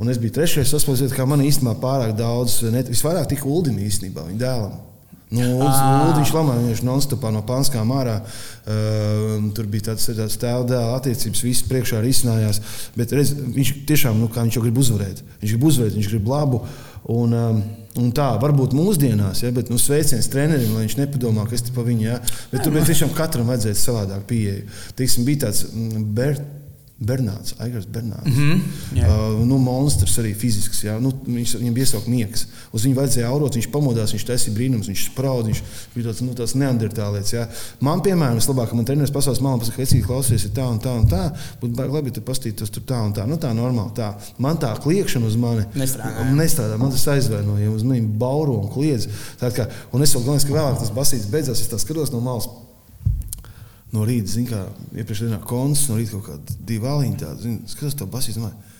[0.00, 4.24] Un es biju trešais saspēlējis, kā man īstenībā pārāk daudz, ne, visvairāk tika Uldim īstenībā,
[4.30, 4.78] viņa dēlam.
[5.30, 8.16] Nu, Ulriņš lamāja viņš non-stopā no panskām ārā.
[8.18, 12.58] Uh, tur bija tāds, tāds tēva dēla attiecības, viss priekšā risinājās.
[12.98, 15.22] Bet redz, viņš tiešām, nu, kā viņš jau grib uzvarēt.
[15.42, 16.64] Viņš grib uzvarēt, viņš grib labu.
[17.10, 17.62] Un, um,
[17.98, 21.88] Un tā varbūt mūsdienās, ja, bet nu, sveiciens trenerim, lai viņš nepadomā, kas tas par
[21.88, 22.12] viņu ir.
[22.12, 22.18] Ja.
[22.52, 24.60] Bet tur bet tiešām katram vajadzēja savādāk pieeja.
[24.94, 26.44] Teiksim, bija tāds mm, Bert,
[27.00, 28.28] Bernāts, Aigars Bernāts.
[28.28, 28.60] Mm
[28.92, 30.82] -hmm, uh, nu, monstrs arī fizisks.
[30.84, 30.98] Ja.
[31.00, 32.46] Nu, viņš, viņam bija iesaukt nieks.
[32.72, 35.62] Uz viņu vajadzēja aurot, viņš pamodās, viņš taisīja brīnums, viņš spraud, viņš
[35.94, 37.32] bija tāds, nu, tāds neandertālietis.
[37.32, 37.48] Ja.
[37.80, 41.08] Man, piemēram, vislabāk, man treneris pasaules malā pasaka, ka klausies, ir tā un tā un
[41.08, 41.32] tā,
[41.62, 43.26] būtu baigi labi, tu pastītos tur tā un tā.
[43.26, 44.14] Nu, tā normāli tā.
[44.38, 46.30] Man tā kliekšana uz mani Nestrādā.
[46.36, 46.76] nestrādā.
[46.76, 49.08] Man tas aizvainoja, uz maniem bauro un kliedz.
[49.40, 52.20] Tā kā, un es vēl galvenais, ka vēlāk tas basīts beidzās, es tā skatos no
[52.20, 52.48] malas.
[53.90, 57.42] No rīta, zināmā mērā, iepriekš dienā konts, no rīta kaut kāda divi aliņi tādi.
[57.46, 58.70] zini, Skatos to basītu, domāju,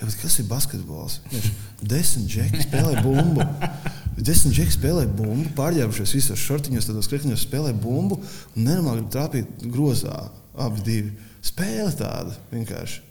[0.00, 1.20] bet kas ir basketbols?
[1.30, 1.48] Viņš
[1.92, 3.46] desmit džeki spēlē bumbu.
[4.18, 10.24] Desmit džeki spēlē bumbu, pārģērbušies visos šortiņos, tādos krekļos spēlē bumbu un nenormāli trāpīt grozā.
[10.58, 11.12] Abi divi.
[11.46, 13.04] Spēle tāda vienkārši.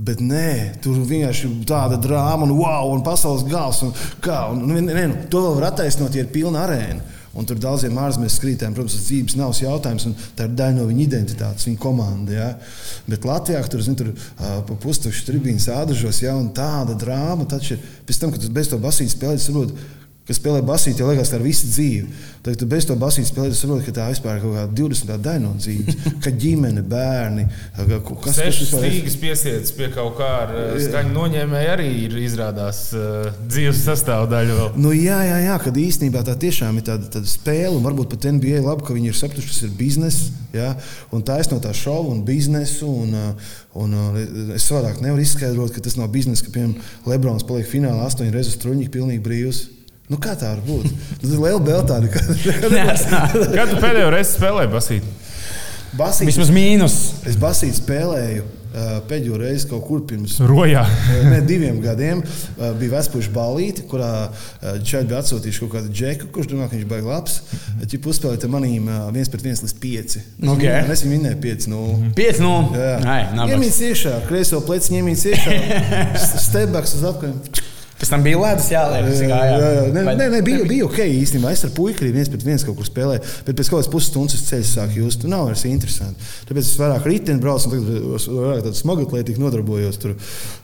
[0.00, 3.82] Bet nē, tur vienkārši ir tāda drāma, un wow, un pasaules gals.
[3.84, 3.92] Un,
[4.24, 7.18] kā, un, nu, ne, nu, to vēl var attaisnot, ja ir pilna arēna.
[7.30, 10.86] Un tur daudziem ārzemēs skrītēm, protams, tas dzīves nav jautājums, un tā ir daļa no
[10.88, 12.34] viņa identitātes, viņa komandas.
[12.34, 12.48] Ja?
[13.06, 17.46] Bet Latvijā tur, tur uh, pa pustušu tribīnas ādažos, ja, un tāda drāma.
[17.50, 17.78] Taču
[18.08, 19.78] pēc tam, kad tu bez to basīti spēlē, saproti,
[20.30, 22.26] kas spēlē basīti, liekas, tā ir visa dzīve.
[22.40, 25.10] Tad, bez to basīti spēlē, tu saproti, ka tā vispār ir kaut kāda 20.
[25.26, 25.96] daļa no dzīves.
[26.24, 27.44] Ka ģimene, bērni,
[27.76, 28.94] ka- kas vispār ir?
[28.94, 34.56] stīgas piesiets pie kaut kā ar uh, skaņu noņēmēju arī ir izrādās uh, dzīves sastāvdaļa.
[34.60, 34.70] Vēl.
[34.80, 38.28] Nu, jā, jā, jā, kad īstenībā tā tiešām ir tāda, tāda spēle, un varbūt pat
[38.38, 40.30] NBA labi, ka viņi ir sapratuši, kas ir biznesa.
[40.54, 40.70] Ja,
[41.14, 42.86] un tā ir no tā šova un biznesa.
[42.88, 43.52] Un, uh,
[43.82, 44.16] un, uh,
[44.56, 46.78] es savādāk nevaru izskaidrot, ka tas nav biznesa, ka, piemēram,
[47.10, 49.60] Lebrons paliek finālā astoņas reizes truņīgi, pilnīgi brīvs.
[50.10, 50.88] Nu, kā tā var būt?
[51.20, 52.10] Tas ir liela beltāde.
[52.10, 55.18] Kad tu pēdējo reizi spēlēji basīti?
[55.90, 56.96] Basīt, Vismaz mīnus.
[57.26, 60.84] es basīt spēlēju uh, pēdējo reizi kaut kur pirms Rojā.
[61.30, 66.28] Ne, diviem gadiem uh, bija Vēstures balīti, kurā uh, Čaļi bija atsūtījuši kaut kādu džeku,
[66.34, 67.40] kurš domā, ka viņš ir labs.
[67.80, 68.42] Viņš uzspēlēja
[68.86, 70.22] uh, viens pret viens līdz pieci.
[70.42, 70.62] Ok.
[70.66, 71.72] Un es viņu minēju pieci.
[71.74, 71.82] Nu,
[72.18, 73.54] 5 no Jā, Ai, nabaks.
[73.56, 75.58] ņemīs iekšā, kreiso pleci ņemīs iekšā,
[76.50, 77.62] stebaks uz apkārt.
[78.00, 79.08] Pēc tam bija ledus jāliek.
[79.12, 79.80] Jā, jā, jā.
[79.92, 81.50] Nē, nē, nē, bija, bija ok īstenībā.
[81.52, 84.44] Es ar puiku arī viens pret viens kaut kur spēlēju, bet pēc kaut kādas pusstundas
[84.46, 85.20] ceļš sāk just.
[85.20, 86.30] Tur nav vairs interesanti.
[86.48, 89.98] Tāpēc es vairāk riteņu braucu un tagad vairāk tādu smagatlietiku nodarbojos.
[90.00, 90.14] Tur,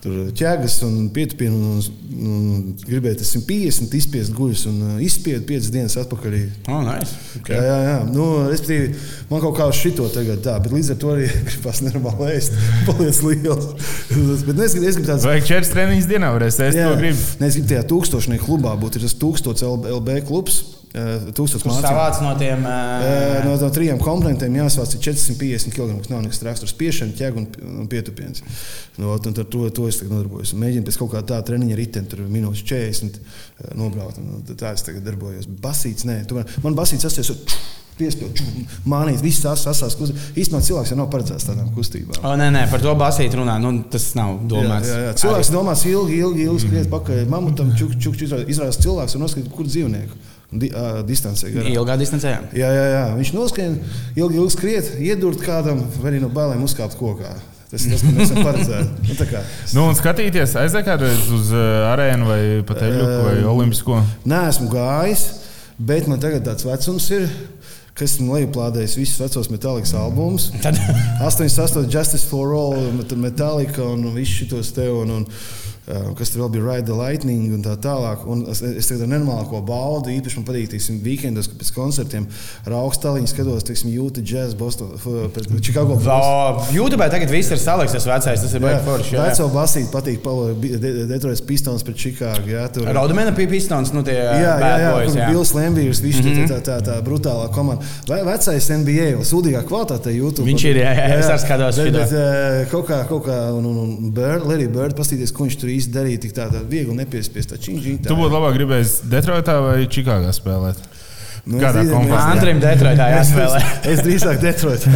[0.01, 1.83] tur ķēgas un pietupienu un,
[2.17, 6.39] un, un gribēju tas 150 izspiest guļus un uh, izspiedu 5 dienas atpakaļ.
[6.73, 7.21] Oh, nice.
[7.43, 7.59] okay.
[7.59, 8.01] Jā, jā, jā.
[8.17, 8.97] Nu, respektīvi,
[9.29, 12.57] man kaut kā uz šito tagad tā, bet līdz ar to arī gribas nenormāli ēst.
[12.89, 13.93] Paliec liels.
[14.49, 15.29] bet es gribu, es gribu tāds.
[15.29, 16.81] Vajag četras treniņas dienā varēs ēst,
[17.41, 18.97] Nē, es gribu tajā tūkstošnieku klubā būt.
[18.99, 20.59] Ir tas tūkstots LB, klubs.
[20.97, 22.23] eh, Tūkstots mācību.
[22.25, 22.63] No tiem.
[22.65, 25.99] Uh, No no trijiem komponentiem jāsvāc ir 450 kg.
[26.01, 26.73] Tas nav nekas raksturs.
[26.79, 27.49] Piešana, ķēga un,
[27.83, 28.43] un pietupiens.
[28.97, 30.55] No, un ar to, to es nodarbojos.
[30.57, 34.19] Mēģinu pēc kaut kā tāda treniņa ritena, tur minūtes 40 eh, nobraukt.
[34.23, 35.51] Un tā es tagad darbojos.
[35.61, 37.35] Basīts, nē, tomēr man basīts sasties.
[37.97, 38.45] Piespiedu,
[38.85, 40.27] mānīt, viss tās asās kustības.
[40.37, 42.19] Īstenībā cilvēks jau nav paredzēts tādām kustībām.
[42.21, 43.55] O, nē, nē, par to basīt runā.
[43.63, 44.91] Nu, tas nav Jā, domāts.
[44.93, 45.15] jā, jā.
[45.23, 47.23] Cilvēks domās ilgi, ilgi, ilgi skriet pakaļ.
[47.33, 50.21] Mamutam čuk, čuk, čuk, izrādās cilvēks un noskatīt, kur dzīvnieku.
[50.47, 51.49] Di, uh, distancē.
[51.55, 51.73] garām.
[51.73, 52.35] Ilgā distancē.
[52.37, 52.43] jā.
[52.61, 53.05] Jā, jā, jā.
[53.17, 53.81] Viņš noskrien,
[54.15, 57.33] ilgi, ilgi skriet, iedurt kādam, vai arī no bailēm uzkāpt kokā.
[57.67, 59.09] Tas ir tas, ko mēs esam paredzējuši.
[59.09, 59.41] Nu, tā kā.
[59.75, 60.53] Nu, un skatīties,
[60.87, 63.99] kādreiz uz arēnu vai pat eļļu vai olimpisko.
[64.31, 65.25] Nē, esmu gājis,
[65.91, 67.27] bet man tagad tāds vecums ir.
[67.97, 70.51] Kas esmu lejuplādējis visus vecos metālikas albumus.
[70.61, 70.77] Tad
[71.25, 74.85] 88, Justice for All, Met- Metallica un visus šitos te.
[74.93, 75.25] Un, un,
[76.19, 78.25] kas tur vēl bija Ride the Lightning un tā tālāk.
[78.27, 80.11] Un es, es tagad ar nenormālo baudu.
[80.11, 82.27] Īpaši man patīk, teiksim, weekendos, kad pēc koncertiem
[82.67, 84.95] augstu staliņu skatos, teiksim, jūta džēz, Boston,
[85.35, 85.95] pret Chicago.
[85.97, 86.73] Bulls.
[86.75, 88.43] YouTube tagad viss ir salikts, tas vecais.
[88.43, 89.15] Tas ir Jā, baigi forši.
[89.15, 89.29] jā, jā.
[89.31, 92.43] Veco basīt patīk Palo- Bi- De- Detroit Pistons pret Chicago.
[92.51, 92.89] Jā, tur.
[92.91, 95.29] Raudamēna pie pistons, nu tie Jā, jā, bad jā, boys, jā.
[95.31, 96.35] Bills Lambīrs, viņš mm.
[96.35, 96.51] -hmm.
[96.51, 97.85] tā, tā, tā brutālā komanda.
[98.09, 100.47] Vai vecais NBA, vēl sūdīgā kvalitātē YouTube.
[100.51, 103.65] Viņš ir, jā, jā, es arī skatos Bet, bet eh, kaut kā, kaut kā, un,
[103.65, 106.97] un, un Bird, Larry Bird, pastīties, ko viņš tur īsti darīja, tik tā, tā viegli
[106.99, 107.57] nepiespiest.
[107.57, 110.81] Tu būtu labāk gribējis Detroitā vai Čikāgā spēlēt.
[111.47, 112.23] Nu, Kādā es- kompānijā?
[112.33, 113.59] Andrim Detroitā jāspēlē.
[113.87, 114.91] Es drīzāk Detroitā.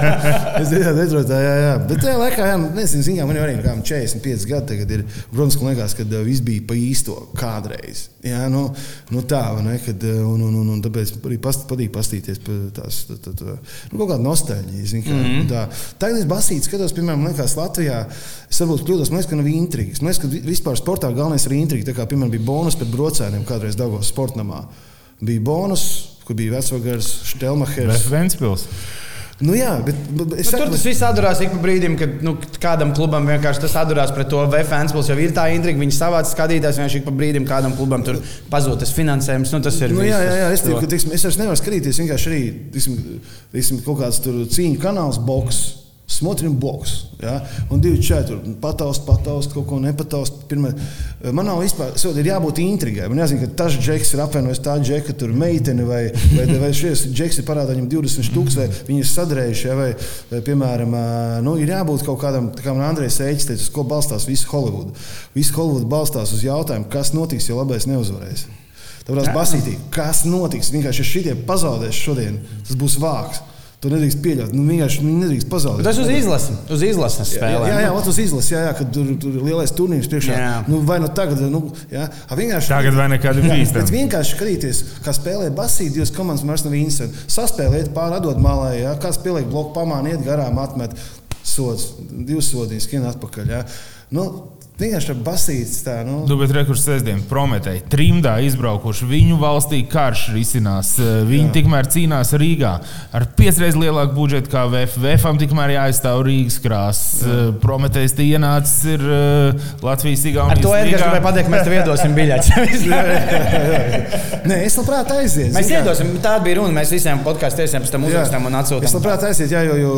[0.62, 1.72] es drīzāk Detroitā, jā, jā.
[1.88, 5.02] Bet tajā laikā, jā, nezinu, ziņā, man jau arī kā 45 gadi tagad ir.
[5.32, 8.04] Protams, man liekas, ka viss bija pa īsto kādreiz.
[8.22, 8.68] Jā, nu,
[9.10, 9.74] nu tā, ne?
[9.82, 13.56] Kad, un, un, un, un tāpēc arī past, patīk pastīties par tās, tā, tā, tā,
[13.90, 14.86] nu, kaut kādu nostalģiju.
[14.92, 15.24] zini, Kā, mm.
[15.24, 15.48] -hmm.
[15.50, 15.64] tā.
[15.98, 18.04] Tagad es basīju, skatos, piemēram, liekas, Latvijā.
[18.50, 20.02] Es varbūt kļūdos, man liekas, ka nav intrigas.
[20.02, 21.90] Man liekas, ka vi- vispār sportā galvenais ir intriga.
[21.90, 24.62] Tā kā, piemēram, bija bonus pret brocēniem kādreiz Dagos sportnamā.
[25.20, 25.84] Bija bonus,
[26.26, 28.06] kur bija vecvagars, Štelmachers.
[28.12, 28.68] Ventspils.
[29.38, 32.32] Nu, jā, bet, bet es Nu, tur tas viss atdurās ik pa brīdim, kad nu,
[32.58, 34.94] kādam klubam vienkārši tas atdurās pret to VFNs.
[35.06, 38.18] Jau ir tā intriga, viņi savāc skatītājs vienkārši ik pa brīdim kādam klubam tur
[38.50, 39.54] pazūd tas finansējums.
[39.54, 42.02] Nu, tas ir Nu, viss, jā, jā, jā, es, ka, teiksim, es vairs nevaru skatīties
[42.02, 42.40] vienkārši arī
[42.74, 42.98] teiksim,
[43.54, 45.62] teiksim, kaut kāds tur cīņu kanāls, boks.
[46.08, 46.90] Smotrim boks.
[47.22, 47.34] Ja?
[47.70, 48.38] Un divi četri.
[48.60, 50.38] Pataust, pataust, kaut ko nepataust.
[50.48, 50.70] Pirmā.
[51.36, 53.10] Man nav vispār, so, ir jābūt intrigai.
[53.12, 57.04] Man jāzina, ka tas džeks ir apvienojis tā džeka, tur meiteni, vai, vai, vai šis
[57.12, 59.66] džeks ir parādā viņam 20 stūks, vai viņi ir sadarējuši.
[59.68, 59.76] Ja?
[59.76, 59.90] Vai,
[60.30, 60.96] vai, piemēram,
[61.44, 64.96] nu, ir jābūt kaut kādam, kā man Andrejs Eičs teica, uz ko balstās visa Holivuda.
[65.36, 68.48] Visa Holivuda balstās uz jautājumu, kas notiks, ja labais neuzvarēs.
[69.04, 70.72] Tāpēc basītī, kas notiks?
[70.72, 73.44] Vienkārši, ja šitie pazaudēs šodien, tas būs vāks.
[73.78, 75.86] Tu nedrīkst pieļaut, nu vienkārši nedrīkst pazaudēt.
[75.86, 77.68] Tas uz izlasi, uz izlases Jā, spēlēm.
[77.70, 80.34] jā, jā, ot uz izlases, jā, jā, kad tur, tur ir lielais turnīrs priekšā.
[80.34, 80.48] Jā.
[80.66, 81.60] Nu, vai nu tagad, nu,
[81.94, 82.72] jā, A, vienkārši.
[82.72, 86.74] Tagad vai nekad Jā, bijis bet vienkārši skatīties, kā spēlē basīt, divas komandas vairs nav
[86.74, 87.22] interesanti.
[87.30, 90.98] Saspēlēt pāri, atdot malā, ja kāds pieliek bloku pamāni, iet garām, atmet
[91.46, 93.54] sods, divas sodīs, skrien atpakaļ.
[93.54, 93.62] Ja.
[94.10, 94.26] Nu,
[94.78, 96.20] vienkārši ar basīts tā, nu.
[96.28, 99.08] Nu, bet rekurs sestdien Prometēji trimdā izbraukuši.
[99.10, 100.92] Viņu valstī karš risinās.
[101.02, 101.54] Eh, Viņi Jā.
[101.56, 102.72] tikmēr cīnās Rīgā
[103.12, 104.94] ar piecreiz lielāku budžetu kā VF.
[105.02, 107.24] VFam tikmēr jāaizstāv Rīgas krāsas.
[107.26, 111.76] Eh, Prometējs tie ienācis ir eh, Latvijas Ar Igaunijas to Edgars gribēja pateikt, mēs tev
[111.80, 112.48] iedosim biļetes.
[114.48, 115.52] Nē, es labprāt aizietu.
[115.56, 115.82] mēs zini kā.
[115.82, 116.72] iedosim, tāda bija runa.
[116.78, 118.94] Mēs visiem podkāstiem pēc tam uzrakstām un Es atsūtām.
[118.98, 119.92] labprāt aizietu, jā, jo, jo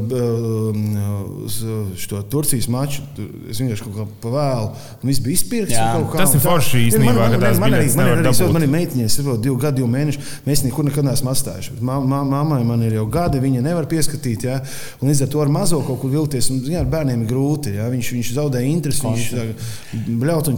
[0.00, 1.58] uh, uz
[2.00, 3.02] šo Turcijas maču
[3.50, 4.70] es vienkārši kaut kā pavēlu.
[5.02, 5.74] un Viss bija izpirkts.
[5.74, 5.96] Jā.
[5.96, 8.52] un kaut kā, Tas ir forši īstenībā, Man- man- tās man arī- Man arī savs-
[8.52, 10.18] man ir meitiņas, ir vēl divi gadi, divi mēneši.
[10.46, 11.80] Mēs nekur nekad neesam atstājuši.
[11.80, 14.44] Mammai man ir jau gadi, viņa nevar pieskatīt.
[14.44, 14.60] Jā,
[15.02, 16.50] un līdz ar to ar mazo kaut kur vilties.
[16.50, 17.74] Un, jā, ar bērniem ir grūti.
[17.76, 19.44] Jā, viņš, viņš zaudē interesi, viņš tā
[20.20, 20.56] bļaut un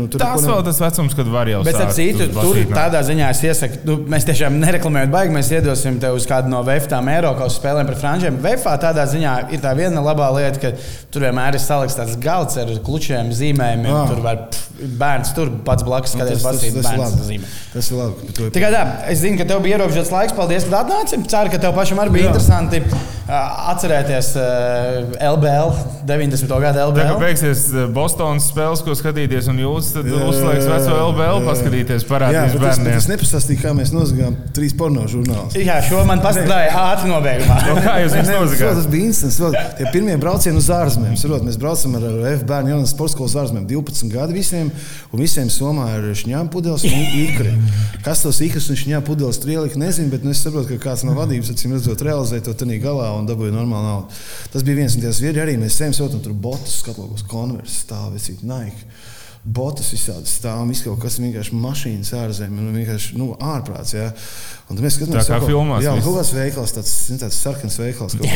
[0.00, 3.30] un, tur Tas vēl tas vecums, kad var jau Bet ar citu, tur tādā ziņā
[3.30, 5.32] es iesaku, nu, mēs tiešām nereklamējam, baigi.
[5.34, 8.38] Mēs iedosim tev uz kādu no VFTām Eiropas spēlēm pret Frančiem.
[8.42, 10.72] VFā tādā ziņā ir tā viena labā lieta, ka
[11.10, 12.66] tur vienmēr ir salikts tāds galds ar
[13.04, 13.92] klučiem, zīmējumiem.
[13.94, 14.08] Ah.
[14.08, 17.40] Tur var pff, bērns tur pats blakus Nu, skaties, tas- tas- basīt tas ir labi.
[17.74, 18.14] Tas ir labi.
[18.46, 20.32] ir Tikai tā, es zinu, ka tev bija ierobežots laiks.
[20.36, 21.20] Paldies, ka atnāci.
[21.28, 22.34] Ceru, ka tev pašam arī bija Jā.
[22.34, 22.82] interesanti.
[23.24, 24.34] atcerēties
[25.16, 25.70] LBL,
[26.04, 26.60] 90.
[26.60, 27.20] gada Tā kā LBL.
[27.22, 27.62] beigsies
[27.96, 32.96] Bostonas spēles, ko skatīties, un jūs tad uzslēgs veco LBL, paskatīties, parādīs bet es, bērniem.
[33.00, 35.56] es nepastāstīju, kā mēs nozagām trīs porno žurnālus.
[35.56, 37.56] Jā, šo man pastāstīja ātri nobeigumā.
[37.70, 38.76] No kā jūs nozagāt?
[38.82, 39.40] Tas bija instants.
[39.78, 41.16] Tie pirmie braucieni uz ārzemēm.
[41.48, 43.66] Mēs braucam ar ar F bērnu jaunas sporta skolas ārzemēm.
[43.70, 44.70] 12 gadi visiem.
[45.12, 47.52] Un visiem Somā ir šņām pudeles un ikri.
[48.06, 50.08] Kas tos ikras un šņām pudeles tur ielika, nezinu.
[50.14, 53.26] Bet nu, es saprotu, ka kāds no vadības, acīm redzot, realizē to tādā galā un
[53.28, 54.22] dabūja normālu naudu.
[54.54, 55.58] Tas bija viens no tiem zviedri arī.
[55.60, 58.86] Mēs sējam sotam tur botus, skatlogos konversus, stāvecīt, naik.
[59.44, 63.90] Botus visādi stāv, izkaut kas vienkārši mašīnas ārzemē, nu vienkārši nu, ārprāts.
[63.92, 64.06] Ja?
[64.72, 66.06] Un mēs skatāmies, Tā kā kaut- filmās Jā, un viss.
[66.08, 68.16] kaut kāds veikals, tāds, tāds sarkans veikals.
[68.16, 68.30] kaut.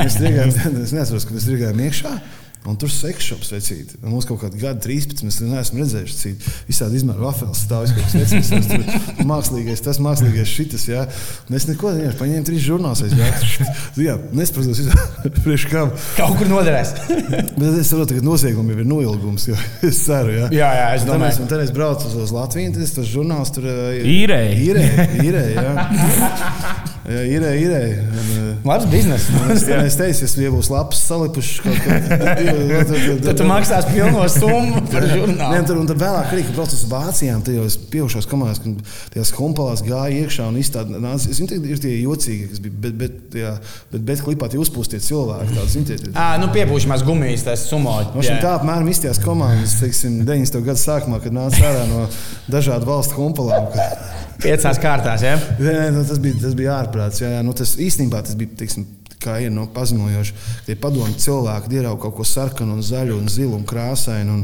[0.00, 0.50] Mēs strigājām,
[0.88, 2.16] es neatceros, ka mēs strigājām iekšā.
[2.64, 3.90] Un tur sekšops vecīt.
[4.00, 5.20] Un Mums kaut kādā gada 13.
[5.26, 7.90] Mēs neesam redzējuši, cik visādi izmēru wafels stāv.
[7.92, 10.86] Kaut kas vecīts, tur mākslīgais, tas mākslīgais šitas.
[10.88, 11.02] Jā.
[11.50, 13.68] Un es neko nevienu paņēmu trīs žurnālus aizgāju.
[14.00, 14.80] Jā, nespratos
[15.44, 15.92] priekš kam.
[16.16, 16.94] Kaut kur noderēs.
[17.60, 19.48] Bet es saprotu, ka noziegumi jau ir noilgums.
[19.50, 20.48] jo Es ceru, jā.
[20.56, 21.44] Jā, jā, es domāju.
[21.44, 23.76] un tad es braucu uz, uz Latviju, es tos žurnālus tur ā,
[24.08, 24.56] Īrēji.
[24.70, 25.68] Īrēji, īrēji, jā.
[25.68, 26.74] Jā.
[27.04, 27.54] Un, ā,
[28.64, 29.26] Labs biznes.
[29.52, 31.98] Es, es teicu, ja būs labs salipušs kaut kā
[33.24, 35.60] Tad tu maksās pilno summu par Nē, žurnālu.
[35.68, 36.44] tur, un tad vēlāk arī,
[37.46, 38.80] tad jau es pieaugušos komandās, kad
[39.14, 41.26] tajās humpalās gāja iekšā un izstādījās.
[41.30, 43.54] Es zinu, ir tie jocīgi, kas bija, bet, bet, jā,
[43.92, 45.54] bet, bet klipā tie uzpūstie cilvēki.
[45.58, 47.96] Tādi, zini, tie, tie, Ā, nu piepūšamās gumijas, tas sumo.
[48.14, 50.60] No šīm tā apmēram izties komandas, teiksim, 90.
[50.66, 52.06] gada sākumā, kad nāca ārā no
[52.50, 53.18] dažādu valstu
[53.74, 54.12] kad-
[54.44, 55.36] Piecās kārtās, jā.
[55.60, 57.20] Nē, nē, nu, tas bija, tas bija ārprāts.
[57.22, 58.50] Jā, jā, nu, tas īstenībā tas bija.
[58.58, 58.82] Teiksim,
[59.22, 60.34] Kā ir no pazemojoši,
[60.66, 64.38] tie padomi cilvēki ierauga kaut ko sarkanu, un zaļu, un zilu, un krāsainu.
[64.40, 64.42] Un,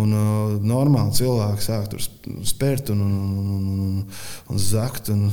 [0.00, 2.02] un uh, normāli cilvēki sāk tur
[2.46, 4.22] spērt un, un, un, un, un,
[4.54, 5.12] un zakt.
[5.14, 5.28] Un,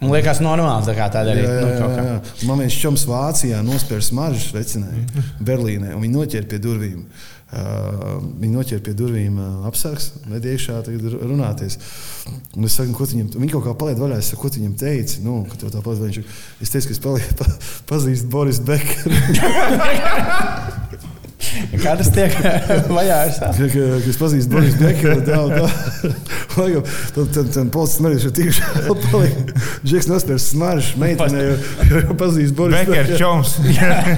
[0.00, 1.42] Man liekas, normāls tā kā tāda arī.
[1.44, 2.04] Jā, jā, Nu, jā, kā.
[2.06, 2.46] jā.
[2.48, 7.02] Man viens čoms Vācijā nospēra smaržas vecinēju Berlīnē, un viņi noķēra pie durvīm.
[7.04, 11.74] Uh, viņi noķēra pie durvīm uh, apsargs, ved iekšā tagad ru- runāties.
[12.54, 14.76] Un es saku, ko tu viņam, viņi kaut kā palaid vaļā, es saku, ko viņam
[14.78, 15.18] teici.
[15.26, 16.04] Nu, ka tev tā palaid.
[16.06, 17.50] Viņš- Es teicu, ka es paliek, pa,
[17.90, 19.10] pazīstu Boris Bekeru.
[21.82, 22.34] Kā tas tiek
[22.96, 23.38] vajāts?
[23.40, 25.22] ka, ka, ka es pazīstu Boris Bekeru.
[25.26, 26.12] Tā, tā.
[26.60, 26.84] Laikam,
[27.16, 29.56] tad, tad policists arī tikšā palika.
[29.86, 31.56] Džeks nospērs smaržas, meitene, jo,
[31.94, 33.54] jo, pazīst Boris Beker čoms.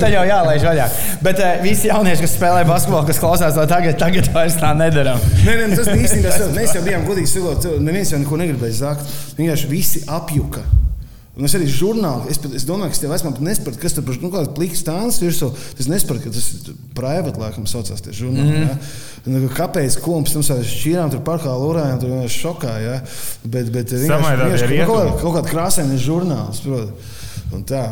[0.03, 0.89] Tā jau jālaiž vaļā.
[1.25, 5.17] Bet uh, visi jaunieši, kas spēlē basketbolu, kas klausās to tagad, tagad vairs tā nedara.
[5.47, 6.33] Nē, nē, tas īstenībā.
[6.37, 9.13] tas- Mēs jau bijām godīgi sakot, neviens jau neko negribēja zakt.
[9.39, 10.65] Vienkārši visi apjuka.
[11.33, 14.19] Un es arī žurnālu, es, pat- es domāju, ka tie vecumā pat nesapratu, kas tur
[14.21, 15.49] nu, kāds pliks stāsts virsū.
[15.81, 18.51] Es nesapratu, ka tas ir privāti, laikam, saucās tie žurnāli.
[18.51, 18.69] Mm -hmm.
[18.69, 19.39] ja?
[19.41, 22.75] Un, kāpēc kumps tam šķīrām, tur parkā lurājām, tur vienkārši šokā.
[22.85, 23.01] Ja?
[23.45, 26.93] Bet, bet vienkārši, vienkārši kaut, kaut, kaut kāda krāsaina žurnāls, protams.
[27.53, 27.87] Un tā.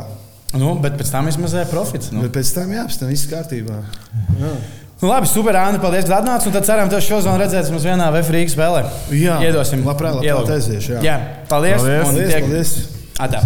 [0.52, 2.10] Nu, bet pēc tam vismaz ir profits.
[2.12, 2.20] Nu.
[2.26, 3.80] Bet pēc tam jā, pēc tam viss kārtībā.
[4.40, 4.52] Jā.
[5.00, 6.46] Nu, labi, super, Anna, paldies, ka atnācāt.
[6.46, 8.82] Un tad ceram, ka šo zonu redzēsim uz vienā VFRīgas spēlē.
[9.16, 9.84] Jā, Iedosim.
[9.86, 11.00] labprāt, labprāt aiziešu, jā.
[11.08, 11.80] jā, paldies.
[11.80, 12.08] Paldies.
[12.08, 12.99] un Paldies, tiek- paldies.
[13.22, 13.42] Ah, tá.